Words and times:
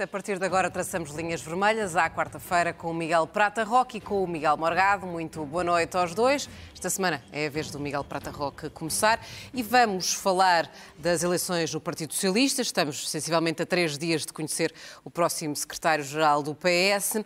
A 0.00 0.06
partir 0.06 0.38
de 0.38 0.44
agora 0.46 0.70
traçamos 0.70 1.10
linhas 1.10 1.42
vermelhas 1.42 1.94
à 1.94 2.08
quarta-feira 2.08 2.72
com 2.72 2.90
o 2.90 2.94
Miguel 2.94 3.26
Prata 3.26 3.62
Roque 3.64 3.98
e 3.98 4.00
com 4.00 4.24
o 4.24 4.26
Miguel 4.26 4.56
Morgado. 4.56 5.06
Muito 5.06 5.44
boa 5.44 5.62
noite 5.62 5.94
aos 5.94 6.14
dois. 6.14 6.48
Esta 6.72 6.88
semana 6.88 7.22
é 7.30 7.48
a 7.48 7.50
vez 7.50 7.70
do 7.70 7.78
Miguel 7.78 8.02
Prata 8.02 8.30
Roque 8.30 8.70
começar 8.70 9.22
e 9.52 9.62
vamos 9.62 10.14
falar 10.14 10.72
das 10.96 11.22
eleições 11.22 11.70
do 11.70 11.78
Partido 11.82 12.14
Socialista. 12.14 12.62
Estamos 12.62 13.10
sensivelmente 13.10 13.60
a 13.60 13.66
três 13.66 13.98
dias 13.98 14.24
de 14.24 14.32
conhecer 14.32 14.72
o 15.04 15.10
próximo 15.10 15.54
secretário-geral 15.54 16.42
do 16.42 16.54
PS. 16.54 17.22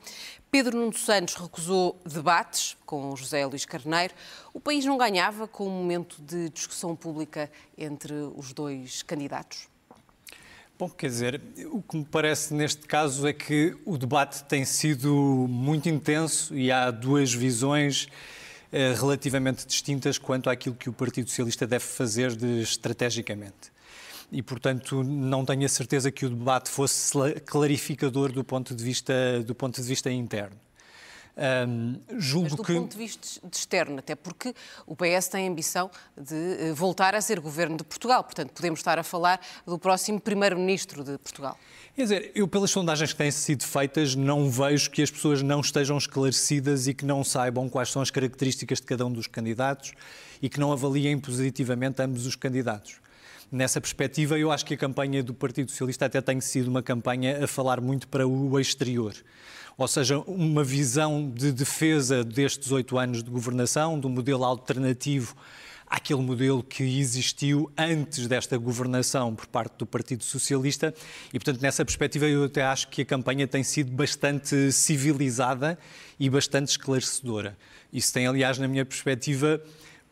Pedro 0.50 0.76
Nuno 0.76 0.94
Santos 0.94 1.36
recusou 1.36 1.96
debates 2.04 2.76
com 2.84 3.14
José 3.14 3.46
Luís 3.46 3.64
Carneiro. 3.64 4.14
O 4.52 4.58
país 4.58 4.84
não 4.84 4.98
ganhava 4.98 5.46
com 5.46 5.68
um 5.68 5.70
momento 5.70 6.20
de 6.20 6.48
discussão 6.48 6.96
pública 6.96 7.48
entre 7.78 8.14
os 8.34 8.52
dois 8.52 9.04
candidatos? 9.04 9.73
Bom, 10.76 10.90
quer 10.90 11.06
dizer, 11.06 11.40
o 11.70 11.80
que 11.80 11.96
me 11.96 12.04
parece 12.04 12.52
neste 12.52 12.84
caso 12.84 13.28
é 13.28 13.32
que 13.32 13.76
o 13.84 13.96
debate 13.96 14.42
tem 14.42 14.64
sido 14.64 15.46
muito 15.48 15.88
intenso 15.88 16.52
e 16.52 16.72
há 16.72 16.90
duas 16.90 17.32
visões 17.32 18.08
eh, 18.72 18.92
relativamente 18.92 19.64
distintas 19.64 20.18
quanto 20.18 20.50
àquilo 20.50 20.74
que 20.74 20.90
o 20.90 20.92
Partido 20.92 21.30
Socialista 21.30 21.64
deve 21.64 21.84
fazer 21.84 22.34
de, 22.34 22.60
estrategicamente. 22.60 23.72
E, 24.32 24.42
portanto, 24.42 25.04
não 25.04 25.44
tenho 25.44 25.64
a 25.64 25.68
certeza 25.68 26.10
que 26.10 26.26
o 26.26 26.28
debate 26.28 26.68
fosse 26.68 27.12
clarificador 27.46 28.32
do 28.32 28.42
ponto 28.42 28.74
de 28.74 28.82
vista, 28.82 29.14
do 29.46 29.54
ponto 29.54 29.80
de 29.80 29.86
vista 29.86 30.10
interno. 30.10 30.56
Um, 31.36 31.98
julgo 32.16 32.48
Mas 32.50 32.56
do 32.56 32.62
que... 32.62 32.74
ponto 32.74 32.92
de 32.92 32.96
vista 32.96 33.40
de 33.42 33.56
externo, 33.56 33.98
até 33.98 34.14
porque 34.14 34.54
o 34.86 34.94
PS 34.94 35.26
tem 35.28 35.48
a 35.48 35.50
ambição 35.50 35.90
de 36.16 36.34
eh, 36.34 36.72
voltar 36.72 37.16
a 37.16 37.20
ser 37.20 37.40
governo 37.40 37.76
de 37.76 37.82
Portugal, 37.82 38.22
portanto 38.22 38.52
podemos 38.52 38.78
estar 38.78 39.00
a 39.00 39.02
falar 39.02 39.40
do 39.66 39.76
próximo 39.76 40.20
primeiro-ministro 40.20 41.02
de 41.02 41.18
Portugal. 41.18 41.58
Quer 41.96 42.02
dizer, 42.02 42.32
eu 42.36 42.46
pelas 42.46 42.70
sondagens 42.70 43.12
que 43.12 43.18
têm 43.18 43.32
sido 43.32 43.64
feitas 43.64 44.14
não 44.14 44.48
vejo 44.48 44.88
que 44.90 45.02
as 45.02 45.10
pessoas 45.10 45.42
não 45.42 45.60
estejam 45.60 45.98
esclarecidas 45.98 46.86
e 46.86 46.94
que 46.94 47.04
não 47.04 47.24
saibam 47.24 47.68
quais 47.68 47.90
são 47.90 48.00
as 48.00 48.12
características 48.12 48.80
de 48.80 48.86
cada 48.86 49.04
um 49.04 49.12
dos 49.12 49.26
candidatos 49.26 49.92
e 50.40 50.48
que 50.48 50.60
não 50.60 50.72
avaliem 50.72 51.18
positivamente 51.18 52.00
ambos 52.00 52.26
os 52.26 52.36
candidatos. 52.36 53.00
Nessa 53.50 53.80
perspectiva, 53.80 54.38
eu 54.38 54.50
acho 54.50 54.64
que 54.64 54.74
a 54.74 54.76
campanha 54.76 55.22
do 55.22 55.34
Partido 55.34 55.70
Socialista 55.70 56.06
até 56.06 56.20
tem 56.20 56.40
sido 56.40 56.68
uma 56.68 56.82
campanha 56.82 57.44
a 57.44 57.46
falar 57.46 57.80
muito 57.80 58.08
para 58.08 58.26
o 58.26 58.58
exterior 58.58 59.14
ou 59.76 59.88
seja, 59.88 60.18
uma 60.20 60.62
visão 60.62 61.30
de 61.30 61.50
defesa 61.50 62.22
destes 62.22 62.70
oito 62.70 62.96
anos 62.98 63.22
de 63.22 63.30
governação, 63.30 63.98
de 63.98 64.06
um 64.06 64.10
modelo 64.10 64.44
alternativo 64.44 65.34
àquele 65.86 66.22
modelo 66.22 66.62
que 66.62 66.82
existiu 66.98 67.70
antes 67.76 68.26
desta 68.26 68.56
governação 68.56 69.34
por 69.34 69.46
parte 69.46 69.78
do 69.78 69.86
Partido 69.86 70.24
Socialista. 70.24 70.94
E, 71.28 71.38
portanto, 71.38 71.60
nessa 71.60 71.84
perspectiva, 71.84 72.26
eu 72.26 72.44
até 72.44 72.62
acho 72.62 72.88
que 72.88 73.02
a 73.02 73.04
campanha 73.04 73.46
tem 73.46 73.62
sido 73.62 73.92
bastante 73.92 74.72
civilizada 74.72 75.78
e 76.18 76.30
bastante 76.30 76.68
esclarecedora. 76.68 77.56
Isso 77.92 78.12
tem, 78.12 78.26
aliás, 78.26 78.58
na 78.58 78.66
minha 78.66 78.84
perspectiva, 78.84 79.62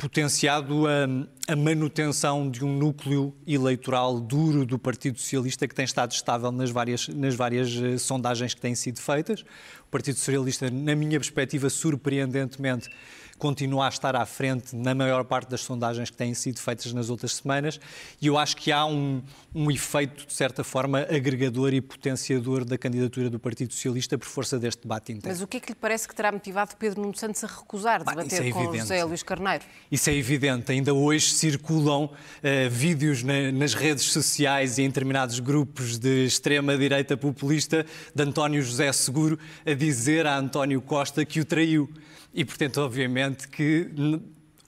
potenciado 0.02 0.88
a, 0.88 1.52
a, 1.52 1.54
manutenção 1.54 2.50
de 2.50 2.64
um 2.64 2.76
núcleo 2.76 3.32
eleitoral 3.46 4.18
duro 4.20 4.66
do 4.66 4.76
Partido 4.76 5.16
Socialista 5.20 5.68
que 5.68 5.74
tem 5.76 5.84
estado 5.84 6.10
estável 6.10 6.50
nas 6.50 6.70
várias, 6.70 7.06
nas 7.06 7.36
várias 7.36 7.72
uh, 7.76 7.96
sondagens 8.00 8.52
que 8.52 8.60
têm 8.60 8.74
sido 8.74 9.00
feitas. 9.00 9.44
Partido 9.92 10.16
Socialista, 10.16 10.70
na 10.70 10.96
minha 10.96 11.20
perspectiva, 11.20 11.68
surpreendentemente, 11.68 12.88
continua 13.42 13.86
a 13.86 13.88
estar 13.88 14.14
à 14.14 14.24
frente 14.24 14.76
na 14.76 14.94
maior 14.94 15.24
parte 15.24 15.50
das 15.50 15.62
sondagens 15.62 16.08
que 16.08 16.16
têm 16.16 16.32
sido 16.32 16.60
feitas 16.60 16.92
nas 16.92 17.10
outras 17.10 17.34
semanas 17.34 17.80
e 18.20 18.28
eu 18.28 18.38
acho 18.38 18.56
que 18.56 18.70
há 18.70 18.86
um, 18.86 19.20
um 19.52 19.68
efeito, 19.68 20.24
de 20.26 20.32
certa 20.32 20.62
forma, 20.62 21.00
agregador 21.00 21.74
e 21.74 21.80
potenciador 21.80 22.64
da 22.64 22.78
candidatura 22.78 23.28
do 23.28 23.40
Partido 23.40 23.72
Socialista 23.72 24.16
por 24.16 24.28
força 24.28 24.60
deste 24.60 24.82
debate 24.82 25.10
interno. 25.10 25.28
Mas 25.28 25.42
o 25.42 25.48
que 25.48 25.56
é 25.56 25.60
que 25.60 25.70
lhe 25.70 25.74
parece 25.74 26.06
que 26.06 26.14
terá 26.14 26.30
motivado 26.30 26.76
Pedro 26.76 27.02
Nuno 27.02 27.16
Santos 27.16 27.42
a 27.42 27.48
recusar 27.48 28.04
debater 28.04 28.46
é 28.46 28.50
com 28.52 28.76
José 28.76 29.04
Luís 29.04 29.24
Carneiro? 29.24 29.64
Isso 29.90 30.08
é 30.08 30.14
evidente. 30.14 30.70
Ainda 30.70 30.94
hoje 30.94 31.32
circulam 31.32 32.04
uh, 32.04 32.70
vídeos 32.70 33.24
na, 33.24 33.50
nas 33.50 33.74
redes 33.74 34.04
sociais 34.04 34.78
e 34.78 34.82
em 34.82 34.86
determinados 34.86 35.40
grupos 35.40 35.98
de 35.98 36.26
extrema-direita 36.26 37.16
populista 37.16 37.84
de 38.14 38.22
António 38.22 38.62
José 38.62 38.92
Seguro 38.92 39.36
a 39.66 39.74
dizer 39.82 40.28
a 40.28 40.38
António 40.38 40.80
Costa 40.80 41.24
que 41.24 41.40
o 41.40 41.44
traiu. 41.44 41.90
E, 42.32 42.44
portanto, 42.44 42.80
obviamente 42.80 43.48
que 43.48 43.90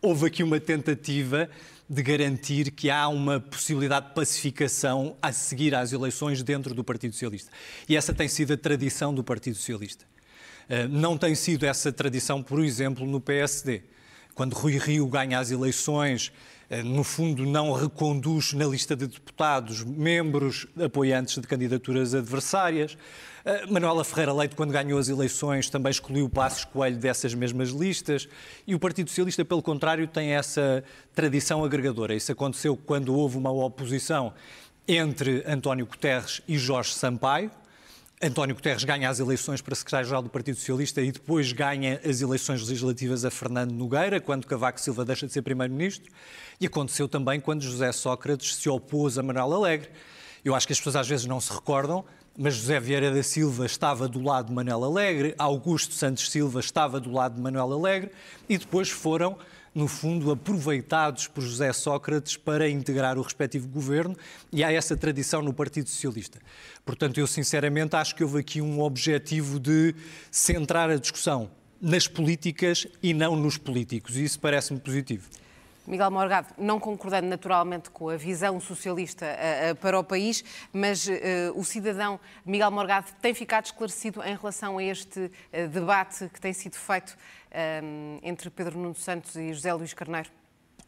houve 0.02 0.26
aqui 0.26 0.42
uma 0.42 0.58
tentativa 0.58 1.48
de 1.88 2.02
garantir 2.02 2.72
que 2.72 2.90
há 2.90 3.06
uma 3.06 3.38
possibilidade 3.38 4.08
de 4.08 4.14
pacificação 4.14 5.16
a 5.22 5.30
seguir 5.30 5.72
às 5.72 5.92
eleições 5.92 6.42
dentro 6.42 6.74
do 6.74 6.82
Partido 6.82 7.12
Socialista. 7.12 7.48
E 7.88 7.96
essa 7.96 8.12
tem 8.12 8.26
sido 8.26 8.54
a 8.54 8.56
tradição 8.56 9.14
do 9.14 9.22
Partido 9.22 9.54
Socialista. 9.54 10.04
Eh, 10.68 10.88
não 10.88 11.16
tem 11.16 11.34
sido 11.36 11.64
essa 11.64 11.92
tradição, 11.92 12.42
por 12.42 12.58
exemplo, 12.58 13.06
no 13.06 13.20
PSD. 13.20 13.82
Quando 14.34 14.54
Rui 14.54 14.78
Rio 14.78 15.06
ganha 15.06 15.38
as 15.38 15.52
eleições, 15.52 16.32
eh, 16.68 16.82
no 16.82 17.04
fundo, 17.04 17.46
não 17.46 17.72
reconduz 17.72 18.52
na 18.52 18.66
lista 18.66 18.96
de 18.96 19.06
deputados 19.06 19.84
membros 19.84 20.66
apoiantes 20.82 21.40
de 21.40 21.46
candidaturas 21.46 22.14
adversárias. 22.14 22.96
Eh, 23.44 23.66
Manuela 23.66 24.02
Ferreira 24.04 24.32
Leite, 24.32 24.56
quando 24.56 24.72
ganhou 24.72 24.98
as 24.98 25.08
eleições, 25.08 25.68
também 25.68 25.92
o 26.22 26.28
Passos 26.30 26.64
Coelho 26.64 26.96
dessas 26.96 27.34
mesmas 27.34 27.68
listas. 27.68 28.26
E 28.66 28.74
o 28.74 28.78
Partido 28.78 29.10
Socialista, 29.10 29.44
pelo 29.44 29.62
contrário, 29.62 30.08
tem 30.08 30.30
essa 30.30 30.82
tradição 31.14 31.62
agregadora. 31.62 32.14
Isso 32.14 32.32
aconteceu 32.32 32.74
quando 32.74 33.14
houve 33.14 33.36
uma 33.36 33.52
oposição 33.52 34.32
entre 34.88 35.44
António 35.46 35.84
Guterres 35.84 36.40
e 36.48 36.56
Jorge 36.56 36.94
Sampaio. 36.94 37.50
António 38.22 38.54
Guterres 38.54 38.84
ganha 38.84 39.10
as 39.10 39.20
eleições 39.20 39.60
para 39.60 39.74
secretário-geral 39.74 40.22
do 40.22 40.30
Partido 40.30 40.56
Socialista 40.56 41.02
e 41.02 41.12
depois 41.12 41.52
ganha 41.52 42.00
as 42.02 42.22
eleições 42.22 42.66
legislativas 42.66 43.26
a 43.26 43.30
Fernando 43.30 43.72
Nogueira, 43.72 44.22
quando 44.22 44.46
Cavaco 44.46 44.80
Silva 44.80 45.04
deixa 45.04 45.26
de 45.26 45.34
ser 45.34 45.42
primeiro-ministro. 45.42 46.10
E 46.58 46.66
aconteceu 46.66 47.06
também 47.06 47.40
quando 47.40 47.60
José 47.60 47.92
Sócrates 47.92 48.54
se 48.54 48.70
opôs 48.70 49.18
a 49.18 49.22
Manuel 49.22 49.52
Alegre. 49.52 49.90
Eu 50.42 50.54
acho 50.54 50.66
que 50.66 50.72
as 50.72 50.78
pessoas 50.78 50.96
às 50.96 51.08
vezes 51.08 51.26
não 51.26 51.40
se 51.40 51.52
recordam, 51.52 52.04
mas 52.36 52.54
José 52.54 52.80
Vieira 52.80 53.12
da 53.12 53.22
Silva 53.22 53.64
estava 53.64 54.08
do 54.08 54.20
lado 54.20 54.48
de 54.48 54.52
Manuel 54.52 54.84
Alegre, 54.84 55.34
Augusto 55.38 55.94
Santos 55.94 56.30
Silva 56.30 56.60
estava 56.60 56.98
do 56.98 57.12
lado 57.12 57.36
de 57.36 57.40
Manuel 57.40 57.72
Alegre 57.72 58.10
e 58.48 58.58
depois 58.58 58.90
foram, 58.90 59.38
no 59.72 59.86
fundo, 59.86 60.32
aproveitados 60.32 61.28
por 61.28 61.42
José 61.42 61.72
Sócrates 61.72 62.36
para 62.36 62.68
integrar 62.68 63.18
o 63.18 63.22
respectivo 63.22 63.68
governo 63.68 64.16
e 64.52 64.64
há 64.64 64.72
essa 64.72 64.96
tradição 64.96 65.42
no 65.42 65.52
Partido 65.52 65.88
Socialista. 65.88 66.40
Portanto, 66.84 67.18
eu 67.18 67.26
sinceramente 67.26 67.94
acho 67.94 68.16
que 68.16 68.24
houve 68.24 68.40
aqui 68.40 68.60
um 68.60 68.80
objetivo 68.80 69.60
de 69.60 69.94
centrar 70.30 70.90
a 70.90 70.96
discussão 70.96 71.50
nas 71.80 72.08
políticas 72.08 72.86
e 73.02 73.14
não 73.14 73.36
nos 73.36 73.56
políticos 73.56 74.16
e 74.16 74.24
isso 74.24 74.40
parece-me 74.40 74.80
positivo. 74.80 75.28
Miguel 75.86 76.10
Morgado, 76.10 76.48
não 76.56 76.80
concordando 76.80 77.28
naturalmente 77.28 77.90
com 77.90 78.08
a 78.08 78.16
visão 78.16 78.58
socialista 78.58 79.26
uh, 79.26 79.72
uh, 79.72 79.76
para 79.76 79.98
o 79.98 80.04
país, 80.04 80.42
mas 80.72 81.06
uh, 81.06 81.12
o 81.54 81.62
cidadão 81.62 82.18
Miguel 82.44 82.70
Morgado 82.70 83.08
tem 83.20 83.34
ficado 83.34 83.66
esclarecido 83.66 84.22
em 84.22 84.34
relação 84.34 84.78
a 84.78 84.82
este 84.82 85.30
debate 85.70 86.28
que 86.32 86.40
tem 86.40 86.52
sido 86.52 86.76
feito 86.76 87.16
entre 88.22 88.50
Pedro 88.50 88.76
Nuno 88.76 88.96
Santos 88.96 89.36
e 89.36 89.52
José 89.52 89.72
Luís 89.72 89.94
Carneiro? 89.94 90.28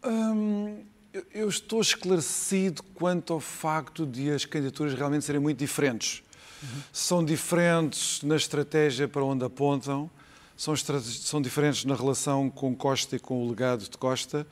Hum, 0.04 0.84
eu 1.32 1.48
estou 1.48 1.80
esclarecido 1.80 2.82
quanto 2.82 3.32
ao 3.32 3.40
facto 3.40 4.04
de 4.04 4.30
as 4.30 4.44
candidaturas 4.44 4.94
realmente 4.94 5.24
serem 5.24 5.40
muito 5.40 5.58
diferentes. 5.58 6.24
Uhum. 6.62 6.82
São 6.92 7.24
diferentes 7.24 8.22
na 8.22 8.34
estratégia 8.34 9.06
para 9.06 9.24
onde 9.24 9.44
apontam, 9.44 10.10
são, 10.56 10.74
são 10.74 11.40
diferentes 11.40 11.84
na 11.84 11.94
relação 11.94 12.50
com 12.50 12.74
Costa 12.74 13.14
e 13.14 13.18
com 13.18 13.44
o 13.44 13.48
legado 13.48 13.88
de 13.88 13.96
Costa 13.96 14.46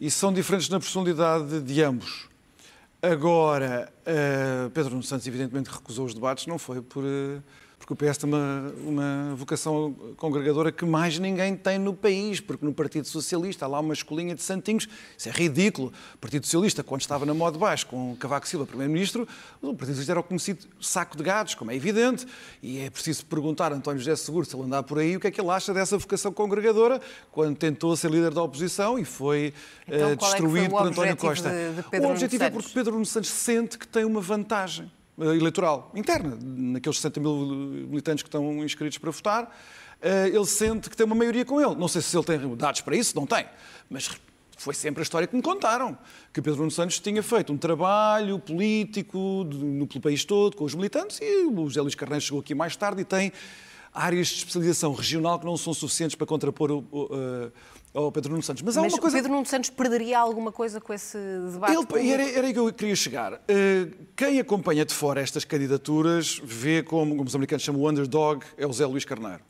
e 0.00 0.10
são 0.10 0.32
diferentes 0.32 0.68
na 0.68 0.78
personalidade 0.78 1.60
de 1.60 1.82
ambos. 1.82 2.28
Agora, 3.00 3.92
uh, 4.02 4.70
Pedro 4.70 5.00
Santos 5.02 5.26
evidentemente 5.26 5.70
recusou 5.70 6.06
os 6.06 6.14
debates, 6.14 6.46
não 6.46 6.58
foi 6.58 6.82
por, 6.82 7.04
por 7.04 7.42
porque 7.88 8.04
o 8.04 8.10
PS 8.10 8.18
tem 8.18 8.28
uma, 8.28 8.74
uma 8.84 9.34
vocação 9.34 9.96
congregadora 10.18 10.70
que 10.70 10.84
mais 10.84 11.18
ninguém 11.18 11.56
tem 11.56 11.78
no 11.78 11.94
país, 11.94 12.38
porque 12.38 12.62
no 12.62 12.74
Partido 12.74 13.06
Socialista 13.06 13.64
há 13.64 13.68
lá 13.68 13.80
uma 13.80 13.94
escolinha 13.94 14.34
de 14.34 14.42
santinhos, 14.42 14.86
isso 15.16 15.26
é 15.26 15.32
ridículo. 15.32 15.90
O 16.14 16.18
Partido 16.18 16.44
Socialista, 16.44 16.84
quando 16.84 17.00
estava 17.00 17.24
na 17.24 17.32
moda 17.32 17.58
baixo 17.58 17.86
com 17.86 18.14
Cavaco 18.16 18.46
Silva, 18.46 18.66
Primeiro-Ministro, 18.66 19.26
o 19.62 19.68
Partido 19.68 19.86
Socialista 19.86 20.12
era 20.12 20.20
o 20.20 20.22
conhecido 20.22 20.66
saco 20.78 21.16
de 21.16 21.22
gados, 21.22 21.54
como 21.54 21.70
é 21.70 21.76
evidente, 21.76 22.26
e 22.62 22.80
é 22.80 22.90
preciso 22.90 23.24
perguntar 23.24 23.72
a 23.72 23.76
António 23.76 24.00
José 24.00 24.16
Seguro, 24.16 24.44
se 24.44 24.54
ele 24.54 24.64
andar 24.64 24.82
por 24.82 24.98
aí, 24.98 25.16
o 25.16 25.20
que 25.20 25.28
é 25.28 25.30
que 25.30 25.40
ele 25.40 25.48
acha 25.48 25.72
dessa 25.72 25.96
vocação 25.96 26.30
congregadora, 26.30 27.00
quando 27.32 27.56
tentou 27.56 27.96
ser 27.96 28.10
líder 28.10 28.34
da 28.34 28.42
oposição 28.42 28.98
e 28.98 29.04
foi 29.06 29.54
então, 29.86 30.12
uh, 30.12 30.16
destruído 30.16 30.66
é 30.66 30.68
por 30.68 30.86
António 30.86 31.16
Costa. 31.16 31.48
De, 31.48 31.98
de 31.98 32.06
o 32.06 32.10
objetivo 32.10 32.44
é 32.44 32.50
porque 32.50 32.68
Pedro 32.68 32.92
Nuno 32.92 33.06
Santos 33.06 33.30
sente 33.30 33.78
que 33.78 33.88
tem 33.88 34.04
uma 34.04 34.20
vantagem 34.20 34.90
eleitoral 35.20 35.90
interna, 35.94 36.38
naqueles 36.40 36.96
60 36.96 37.20
mil 37.20 37.36
militantes 37.88 38.22
que 38.22 38.28
estão 38.28 38.64
inscritos 38.64 38.98
para 38.98 39.10
votar, 39.10 39.58
ele 40.32 40.46
sente 40.46 40.88
que 40.88 40.96
tem 40.96 41.04
uma 41.04 41.14
maioria 41.14 41.44
com 41.44 41.60
ele. 41.60 41.74
Não 41.74 41.88
sei 41.88 42.00
se 42.00 42.16
ele 42.16 42.24
tem 42.24 42.56
dados 42.56 42.80
para 42.82 42.96
isso, 42.96 43.16
não 43.16 43.26
tem, 43.26 43.44
mas 43.90 44.08
foi 44.58 44.74
sempre 44.74 45.00
a 45.00 45.04
história 45.04 45.26
que 45.26 45.36
me 45.36 45.40
contaram, 45.40 45.96
que 46.32 46.42
Pedro 46.42 46.58
Nuno 46.58 46.70
Santos 46.70 46.98
tinha 46.98 47.22
feito 47.22 47.52
um 47.52 47.56
trabalho 47.56 48.40
político 48.40 49.44
no, 49.44 49.86
pelo 49.86 50.00
país 50.00 50.24
todo, 50.24 50.56
com 50.56 50.64
os 50.64 50.74
militantes, 50.74 51.20
e 51.22 51.46
o 51.46 51.68
José 51.68 51.80
Luís 51.80 51.94
Carneiro 51.94 52.24
chegou 52.24 52.40
aqui 52.40 52.54
mais 52.54 52.76
tarde 52.76 53.02
e 53.02 53.04
tem 53.04 53.32
áreas 53.94 54.26
de 54.26 54.38
especialização 54.38 54.92
regional 54.92 55.38
que 55.38 55.46
não 55.46 55.56
são 55.56 55.72
suficientes 55.72 56.16
para 56.16 56.26
contrapor 56.26 56.72
o, 56.72 56.84
o, 56.90 57.52
ao 57.92 58.12
Pedro 58.12 58.30
Nuno 58.30 58.42
Santos. 58.42 58.62
Mas, 58.62 58.76
Mas 58.76 58.98
coisa... 58.98 59.16
Pedro 59.16 59.32
Nuno 59.32 59.46
Santos 59.46 59.70
perderia 59.70 60.18
alguma 60.18 60.52
coisa 60.52 60.80
com 60.80 60.92
esse 60.92 61.18
debate? 61.52 61.72
Ele, 61.94 62.10
era, 62.10 62.22
era 62.22 62.46
aí 62.46 62.52
que 62.52 62.58
eu 62.58 62.72
queria 62.72 62.96
chegar. 62.96 63.34
Uh, 63.34 64.06
quem 64.16 64.38
acompanha 64.38 64.84
de 64.84 64.94
fora 64.94 65.20
estas 65.20 65.44
candidaturas 65.44 66.40
vê 66.42 66.82
como, 66.82 67.16
como 67.16 67.26
os 67.26 67.34
americanos 67.34 67.62
chamam 67.62 67.82
o 67.82 67.88
underdog, 67.88 68.44
é 68.56 68.66
o 68.66 68.72
Zé 68.72 68.86
Luís 68.86 69.04
Carneiro. 69.04 69.40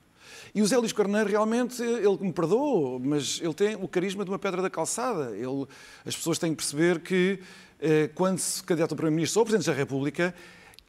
E 0.54 0.62
o 0.62 0.66
Zé 0.66 0.78
Luís 0.78 0.92
Carneiro 0.92 1.28
realmente, 1.28 1.82
ele 1.82 2.18
me 2.20 2.32
perdoou, 2.32 2.98
mas 2.98 3.38
ele 3.42 3.54
tem 3.54 3.74
o 3.74 3.86
carisma 3.86 4.24
de 4.24 4.30
uma 4.30 4.38
pedra 4.38 4.62
da 4.62 4.70
calçada. 4.70 5.36
Ele, 5.36 5.66
as 6.06 6.16
pessoas 6.16 6.38
têm 6.38 6.50
que 6.50 6.56
perceber 6.56 7.00
que 7.00 7.40
uh, 7.80 8.14
quando 8.14 8.38
se 8.38 8.62
candidata 8.62 8.94
a 8.94 8.96
Primeiro-Ministro 8.96 9.40
ou 9.40 9.44
Presidente 9.44 9.66
da 9.66 9.76
República, 9.76 10.34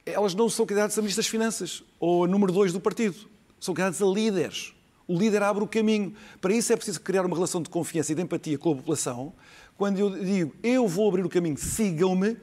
elas 0.05 0.33
não 0.33 0.49
são 0.49 0.65
candidatas 0.65 0.97
a 0.97 1.01
Ministro 1.01 1.21
das 1.21 1.29
Finanças 1.29 1.83
ou 1.99 2.23
a 2.23 2.27
número 2.27 2.51
2 2.53 2.73
do 2.73 2.79
partido. 2.79 3.17
São 3.59 3.73
candidatas 3.73 4.01
a 4.01 4.05
líderes 4.05 4.73
o 5.09 5.17
líder 5.17 5.41
abre 5.41 5.63
o 5.63 5.67
caminho. 5.67 6.13
Para 6.39 6.53
isso 6.53 6.71
é 6.71 6.75
preciso 6.75 7.01
criar 7.01 7.25
uma 7.25 7.35
relação 7.35 7.63
de 7.63 7.69
confiança 7.69 8.11
e 8.11 8.15
de 8.15 8.21
empatia 8.21 8.59
com 8.59 8.73
a 8.73 8.75
população. 8.75 9.33
Quando 9.75 9.97
eu 9.97 10.11
digo 10.11 10.53
eu 10.61 10.87
vou 10.87 11.09
abrir 11.09 11.25
o 11.25 11.29
caminho, 11.29 11.57
sigam-me, 11.57 12.37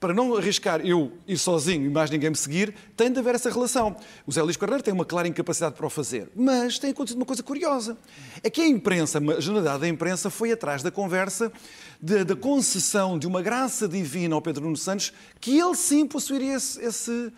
para 0.00 0.14
não 0.14 0.34
arriscar 0.34 0.80
eu 0.80 1.12
ir 1.28 1.36
sozinho 1.36 1.84
e 1.84 1.90
mais 1.90 2.10
ninguém 2.10 2.30
me 2.30 2.36
seguir, 2.36 2.74
tem 2.96 3.12
de 3.12 3.18
haver 3.18 3.34
essa 3.34 3.50
relação. 3.50 3.94
O 4.26 4.32
Zé 4.32 4.42
Luís 4.42 4.56
Carneiro 4.56 4.82
tem 4.82 4.92
uma 4.92 5.04
clara 5.04 5.28
incapacidade 5.28 5.76
para 5.76 5.86
o 5.86 5.90
fazer, 5.90 6.30
mas 6.34 6.78
tem 6.78 6.90
acontecido 6.90 7.18
uma 7.18 7.26
coisa 7.26 7.42
curiosa. 7.42 7.96
É 8.42 8.48
que 8.48 8.62
a 8.62 8.66
imprensa, 8.66 9.18
a 9.18 9.40
generalidade 9.40 9.80
da 9.82 9.88
imprensa, 9.88 10.30
foi 10.30 10.50
atrás 10.50 10.82
da 10.82 10.90
conversa 10.90 11.52
da, 12.00 12.24
da 12.24 12.34
concessão 12.34 13.18
de 13.18 13.26
uma 13.26 13.42
graça 13.42 13.86
divina 13.86 14.34
ao 14.34 14.40
Pedro 14.40 14.64
Nuno 14.64 14.78
Santos, 14.78 15.12
que 15.38 15.58
ele 15.58 15.74
sim 15.74 16.06
possuiria 16.06 16.54
esse, 16.54 16.82
esse, 16.82 17.32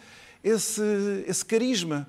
esse, 0.45 1.25
esse 1.27 1.45
carisma. 1.45 2.09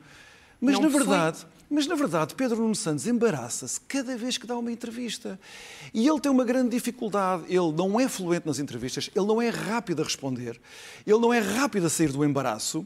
Mas, 0.61 0.75
não 0.75 0.83
na 0.83 0.89
verdade... 0.89 1.54
Mas, 1.69 1.87
na 1.87 1.95
verdade, 1.95 2.35
Pedro 2.35 2.57
Nuno 2.57 2.75
Santos 2.75 3.07
embaraça-se 3.07 3.79
cada 3.81 4.15
vez 4.15 4.37
que 4.37 4.45
dá 4.45 4.57
uma 4.57 4.71
entrevista. 4.71 5.39
E 5.93 6.07
ele 6.07 6.19
tem 6.19 6.31
uma 6.31 6.45
grande 6.45 6.69
dificuldade. 6.69 7.43
Ele 7.47 7.71
não 7.71 7.99
é 7.99 8.07
fluente 8.07 8.45
nas 8.45 8.59
entrevistas, 8.59 9.09
ele 9.15 9.25
não 9.25 9.41
é 9.41 9.49
rápido 9.49 10.01
a 10.01 10.05
responder, 10.05 10.59
ele 11.05 11.19
não 11.19 11.33
é 11.33 11.39
rápido 11.39 11.87
a 11.87 11.89
sair 11.89 12.11
do 12.11 12.23
embaraço 12.23 12.85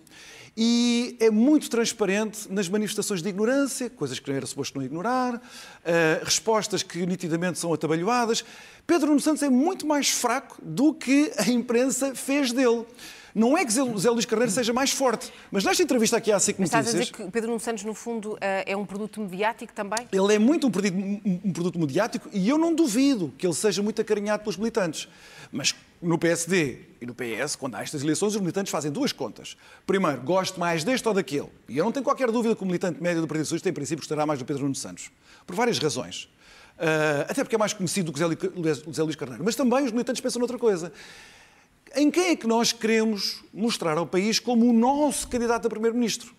e 0.61 1.15
é 1.19 1.29
muito 1.29 1.69
transparente 1.69 2.51
nas 2.51 2.67
manifestações 2.67 3.21
de 3.21 3.29
ignorância, 3.29 3.89
coisas 3.89 4.19
que 4.19 4.29
não 4.29 4.35
era 4.35 4.45
suposto 4.45 4.77
não 4.77 4.85
ignorar, 4.85 5.35
uh, 5.35 5.39
respostas 6.25 6.83
que 6.83 7.05
nitidamente 7.05 7.59
são 7.59 7.73
atabalhoadas. 7.73 8.43
Pedro 8.85 9.07
Nuno 9.07 9.21
Santos 9.21 9.43
é 9.43 9.49
muito 9.49 9.87
mais 9.87 10.09
fraco 10.09 10.57
do 10.61 10.93
que 10.93 11.31
a 11.37 11.49
imprensa 11.49 12.13
fez 12.13 12.51
dele. 12.51 12.85
Não 13.33 13.57
é 13.57 13.65
que 13.65 13.71
Zé 13.71 13.81
Luís 13.81 14.25
Carneiro 14.25 14.51
seja 14.51 14.73
mais 14.73 14.91
forte, 14.91 15.31
mas 15.51 15.63
nesta 15.63 15.83
entrevista 15.83 16.17
aqui 16.17 16.31
há 16.31 16.39
cinco 16.39 16.61
notícias... 16.61 16.87
Estás 16.87 16.95
a 16.95 16.99
dizer 16.99 17.11
que 17.11 17.31
Pedro 17.31 17.49
Nuno 17.49 17.59
Santos, 17.59 17.83
no 17.83 17.93
fundo, 17.93 18.37
eh, 18.41 18.71
é 18.71 18.77
um 18.77 18.85
produto 18.85 19.21
mediático 19.21 19.73
também? 19.73 20.07
Ele 20.11 20.35
é 20.35 20.39
muito 20.39 20.67
um 20.67 20.71
produto, 20.71 20.93
um 20.95 21.53
produto 21.53 21.79
mediático 21.79 22.29
e 22.31 22.47
eu 22.47 22.57
não 22.57 22.73
duvido 22.73 23.33
que 23.37 23.45
ele 23.45 23.53
seja 23.53 23.81
muito 23.81 24.01
acarinhado 24.01 24.43
pelos 24.43 24.57
militantes. 24.57 25.07
Mas 25.51 25.73
no 26.01 26.17
PSD 26.17 26.79
e 27.01 27.05
no 27.05 27.13
PS, 27.13 27.55
quando 27.55 27.75
há 27.75 27.81
estas 27.81 28.03
eleições, 28.03 28.35
os 28.35 28.41
militantes 28.41 28.71
fazem 28.71 28.91
duas 28.91 29.11
contas. 29.11 29.57
Primeiro, 29.85 30.21
gosto 30.21 30.59
mais 30.59 30.83
deste 30.83 31.07
ou 31.07 31.13
daquele. 31.13 31.49
E 31.67 31.77
eu 31.77 31.85
não 31.85 31.91
tenho 31.91 32.03
qualquer 32.03 32.31
dúvida 32.31 32.55
que 32.55 32.63
o 32.63 32.65
militante 32.65 33.01
médio 33.01 33.21
do 33.21 33.27
Partido 33.27 33.45
Socialista, 33.45 33.69
em 33.69 33.73
princípio, 33.73 34.01
gostará 34.01 34.25
mais 34.25 34.39
do 34.39 34.45
Pedro 34.45 34.63
Nuno 34.63 34.75
Santos. 34.75 35.11
Por 35.45 35.55
várias 35.55 35.77
razões. 35.79 36.29
Uh, 36.77 37.27
até 37.27 37.43
porque 37.43 37.55
é 37.55 37.57
mais 37.57 37.73
conhecido 37.73 38.11
do 38.11 38.37
que 38.37 38.47
o 38.47 38.93
Zé 38.93 39.03
Luís 39.03 39.15
Carneiro. 39.15 39.43
Mas 39.43 39.55
também 39.55 39.83
os 39.83 39.91
militantes 39.91 40.21
pensam 40.21 40.39
noutra 40.39 40.57
coisa 40.57 40.91
em 41.95 42.12
quem 42.12 42.30
é 42.30 42.36
que 42.36 42.47
nós 42.47 42.71
queremos 42.71 43.44
mostrar 43.53 43.97
ao 43.97 44.06
país 44.06 44.39
como 44.39 44.68
o 44.69 44.74
nosso 44.74 45.27
candidato 45.27 45.68
a 45.68 45.69
primeiro-ministro. 45.69 46.33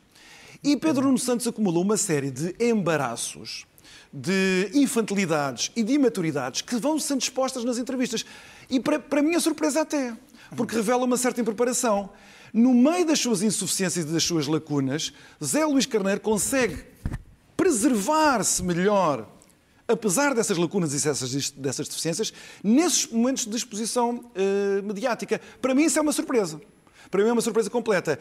E 0.63 0.77
Pedro 0.77 1.05
Nuno 1.05 1.19
Santos 1.19 1.47
acumulou 1.47 1.83
uma 1.83 1.97
série 1.97 2.31
de 2.31 2.55
embaraços, 2.61 3.65
de 4.13 4.71
infantilidades 4.75 5.71
e 5.75 5.83
de 5.83 5.95
imaturidades 5.95 6.61
que 6.61 6.77
vão 6.77 6.99
sendo 6.99 7.23
expostas 7.23 7.65
nas 7.65 7.79
entrevistas. 7.79 8.25
E 8.69 8.79
para, 8.79 8.99
para 8.99 9.23
minha 9.23 9.41
surpresa 9.41 9.81
até, 9.81 10.15
porque 10.57 10.77
revela 10.77 11.05
uma 11.05 11.17
certa 11.17 11.41
impreparação. 11.41 12.11
No 12.53 12.75
meio 12.75 13.07
das 13.07 13.21
suas 13.21 13.43
insuficiências 13.43 14.05
e 14.05 14.13
das 14.13 14.25
suas 14.25 14.47
lacunas, 14.47 15.13
Zé 15.43 15.65
Luís 15.65 15.87
Carneiro 15.87 16.21
consegue 16.21 16.85
preservar-se 17.57 18.63
melhor 18.63 19.27
apesar 19.91 20.35
dessas 20.35 20.57
lacunas 20.57 20.93
e 20.93 21.07
dessas, 21.07 21.51
dessas 21.51 21.89
deficiências, 21.89 22.33
nesses 22.63 23.07
momentos 23.11 23.47
de 23.47 23.57
exposição 23.57 24.17
uh, 24.17 24.83
mediática. 24.83 25.41
Para 25.61 25.75
mim, 25.75 25.85
isso 25.85 25.99
é 25.99 26.03
uma 26.03 26.13
surpresa. 26.13 26.61
Para 27.11 27.23
mim, 27.23 27.31
é 27.31 27.33
uma 27.33 27.43
surpresa 27.43 27.69
completa. 27.69 28.19